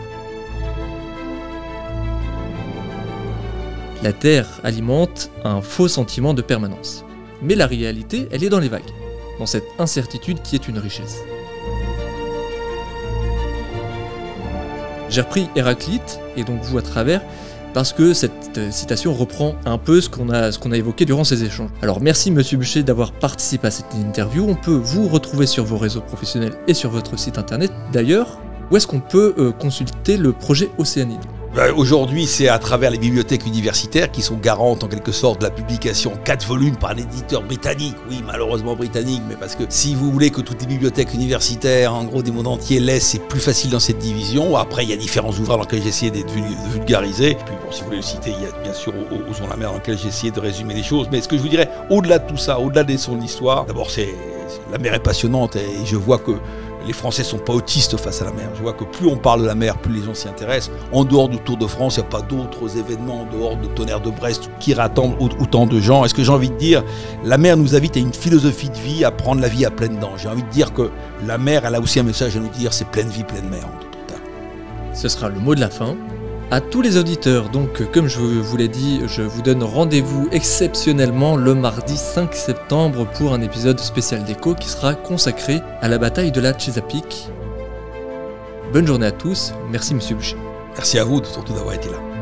La 4.03 4.11
Terre 4.11 4.59
alimente 4.65 5.31
un 5.45 5.61
faux 5.61 5.87
sentiment 5.87 6.33
de 6.33 6.41
permanence. 6.41 7.05
Mais 7.41 7.55
la 7.55 7.67
réalité, 7.67 8.27
elle 8.33 8.43
est 8.43 8.49
dans 8.49 8.59
les 8.59 8.67
vagues, 8.67 8.81
dans 9.39 9.45
cette 9.45 9.67
incertitude 9.79 10.41
qui 10.41 10.55
est 10.55 10.67
une 10.67 10.77
richesse. 10.77 11.19
J'ai 15.07 15.21
repris 15.21 15.47
Héraclite, 15.55 16.19
et 16.35 16.43
donc 16.43 16.61
vous 16.63 16.77
à 16.77 16.81
travers, 16.81 17.21
parce 17.73 17.93
que 17.93 18.13
cette 18.13 18.57
euh, 18.57 18.71
citation 18.71 19.13
reprend 19.13 19.55
un 19.65 19.77
peu 19.77 20.01
ce 20.01 20.09
qu'on 20.09 20.29
a, 20.29 20.77
évoqué 20.77 21.05
durant 21.05 21.23
ces 21.23 21.43
échanges. 21.43 21.69
Alors 21.81 22.01
merci 22.01 22.31
Monsieur 22.31 22.57
Boucher 22.57 22.83
d'avoir 22.83 23.11
participé 23.11 23.67
à 23.67 23.71
cette 23.71 23.93
interview. 23.95 24.45
On 24.47 24.55
peut 24.55 24.71
vous 24.71 25.07
retrouver 25.07 25.45
sur 25.45 25.65
vos 25.65 25.77
réseaux 25.77 26.01
professionnels 26.01 26.53
et 26.67 26.73
sur 26.73 26.89
votre 26.89 27.17
site 27.17 27.37
internet. 27.37 27.71
D'ailleurs, 27.91 28.39
où 28.71 28.77
est-ce 28.77 28.87
qu'on 28.87 29.01
peut 29.01 29.33
euh, 29.37 29.51
consulter 29.51 30.17
le 30.17 30.31
projet 30.31 30.69
Océanide? 30.77 31.21
Aujourd'hui, 31.75 32.25
c'est 32.25 32.47
à 32.47 32.57
travers 32.57 32.89
les 32.89 32.97
bibliothèques 32.97 33.45
universitaires 33.45 34.11
qui 34.11 34.21
sont 34.21 34.37
garantes 34.37 34.83
en 34.83 34.87
quelque 34.87 35.11
sorte 35.11 35.39
de 35.39 35.43
la 35.45 35.51
publication 35.51 36.13
en 36.13 36.17
4 36.17 36.47
volumes 36.47 36.75
par 36.75 36.91
un 36.91 36.97
éditeur 36.97 37.43
britannique. 37.43 37.95
Oui, 38.09 38.23
malheureusement 38.25 38.75
britannique, 38.75 39.21
mais 39.27 39.35
parce 39.35 39.55
que 39.55 39.63
si 39.69 39.93
vous 39.93 40.11
voulez 40.11 40.31
que 40.31 40.41
toutes 40.41 40.61
les 40.61 40.67
bibliothèques 40.67 41.13
universitaires, 41.13 41.93
en 41.93 42.05
gros 42.05 42.23
des 42.23 42.31
mondes 42.31 42.47
entiers, 42.47 42.79
laissent, 42.79 43.09
c'est 43.09 43.27
plus 43.27 43.39
facile 43.39 43.71
dans 43.71 43.79
cette 43.79 43.99
division. 43.99 44.57
Après, 44.57 44.83
il 44.83 44.89
y 44.89 44.93
a 44.93 44.97
différents 44.97 45.31
ouvrages 45.31 45.57
dans 45.57 45.63
lesquels 45.63 45.83
j'ai 45.83 45.89
essayé 45.89 46.11
d'être 46.11 46.33
vulgarisé. 46.71 47.37
Puis 47.45 47.55
bon, 47.63 47.71
si 47.71 47.81
vous 47.81 47.85
voulez 47.85 47.97
le 47.97 48.03
citer, 48.03 48.31
il 48.35 48.43
y 48.43 48.47
a 48.47 48.63
bien 48.63 48.73
sûr 48.73 48.93
Osons 49.29 49.47
la 49.47 49.55
mer 49.55 49.71
dans 49.71 49.77
lequel 49.77 49.97
j'ai 49.97 50.07
essayé 50.07 50.31
de 50.31 50.39
résumer 50.39 50.73
les 50.73 50.83
choses. 50.83 51.07
Mais 51.11 51.21
ce 51.21 51.27
que 51.27 51.37
je 51.37 51.41
vous 51.41 51.49
dirais, 51.49 51.69
au-delà 51.89 52.19
de 52.19 52.27
tout 52.27 52.37
ça, 52.37 52.59
au-delà 52.59 52.83
des 52.83 52.97
sons 52.97 53.15
de 53.15 53.21
l'histoire, 53.21 53.65
d'abord 53.65 53.91
c'est 53.91 54.13
la 54.71 54.77
mer 54.77 54.93
est 54.93 55.03
passionnante 55.03 55.55
et 55.55 55.85
je 55.85 55.95
vois 55.95 56.17
que 56.17 56.31
les 56.85 56.93
Français 56.93 57.23
sont 57.23 57.37
pas 57.37 57.53
autistes 57.53 57.97
face 57.97 58.21
à 58.21 58.25
la 58.25 58.31
mer. 58.31 58.49
Je 58.55 58.61
vois 58.61 58.73
que 58.73 58.83
plus 58.83 59.07
on 59.07 59.17
parle 59.17 59.41
de 59.41 59.47
la 59.47 59.55
mer, 59.55 59.77
plus 59.77 59.93
les 59.93 60.03
gens 60.03 60.13
s'y 60.13 60.27
intéressent. 60.27 60.71
En 60.91 61.03
dehors 61.03 61.29
du 61.29 61.37
Tour 61.37 61.57
de 61.57 61.67
France, 61.67 61.97
il 61.97 62.01
n'y 62.01 62.05
a 62.07 62.09
pas 62.09 62.21
d'autres 62.21 62.77
événements 62.77 63.21
en 63.21 63.25
dehors 63.25 63.57
de 63.57 63.67
Tonnerre 63.67 64.01
de 64.01 64.09
Brest 64.09 64.49
qui 64.59 64.73
rassemblent 64.73 65.17
autant 65.21 65.65
de 65.65 65.79
gens. 65.79 66.05
Est-ce 66.05 66.13
que 66.13 66.23
j'ai 66.23 66.31
envie 66.31 66.49
de 66.49 66.57
dire, 66.57 66.83
la 67.23 67.37
mer 67.37 67.57
nous 67.57 67.75
invite 67.75 67.97
à 67.97 67.99
une 67.99 68.13
philosophie 68.13 68.69
de 68.69 68.77
vie, 68.77 69.03
à 69.05 69.11
prendre 69.11 69.41
la 69.41 69.47
vie 69.47 69.65
à 69.65 69.71
pleines 69.71 69.99
dents. 69.99 70.13
J'ai 70.17 70.27
envie 70.27 70.43
de 70.43 70.49
dire 70.49 70.73
que 70.73 70.89
la 71.25 71.37
mer, 71.37 71.63
elle 71.65 71.75
a 71.75 71.79
aussi 71.79 71.99
un 71.99 72.03
message 72.03 72.35
à 72.35 72.39
nous 72.39 72.49
dire, 72.49 72.73
c'est 72.73 72.87
pleine 72.87 73.09
vie, 73.09 73.23
pleine 73.23 73.49
mer 73.49 73.65
en 73.65 73.79
d'autres 73.79 74.05
termes. 74.07 74.21
Ce 74.93 75.07
sera 75.07 75.29
le 75.29 75.39
mot 75.39 75.55
de 75.55 75.61
la 75.61 75.69
fin. 75.69 75.95
À 76.53 76.61
tous 76.61 76.83
les 76.83 76.97
auditeurs, 76.97 77.49
donc 77.49 77.81
comme 77.91 78.07
je 78.07 78.19
vous 78.19 78.57
l'ai 78.57 78.67
dit, 78.67 79.01
je 79.07 79.23
vous 79.23 79.41
donne 79.41 79.63
rendez-vous 79.63 80.29
exceptionnellement 80.31 81.35
le 81.35 81.55
mardi 81.55 81.97
5 81.97 82.31
septembre 82.35 83.07
pour 83.11 83.33
un 83.33 83.41
épisode 83.41 83.79
spécial 83.79 84.23
d'écho 84.23 84.53
qui 84.53 84.69
sera 84.69 84.93
consacré 84.93 85.61
à 85.81 85.87
la 85.87 85.97
bataille 85.97 86.31
de 86.31 86.39
la 86.39 86.55
Chesapeake. 86.55 87.27
Bonne 88.71 88.85
journée 88.85 89.07
à 89.07 89.11
tous, 89.11 89.51
merci 89.71 89.95
Monsieur 89.95 90.15
Boucher. 90.15 90.37
Merci 90.75 90.99
à 90.99 91.03
vous 91.03 91.23
surtout 91.23 91.53
d'avoir 91.53 91.73
été 91.73 91.89
là. 91.89 92.12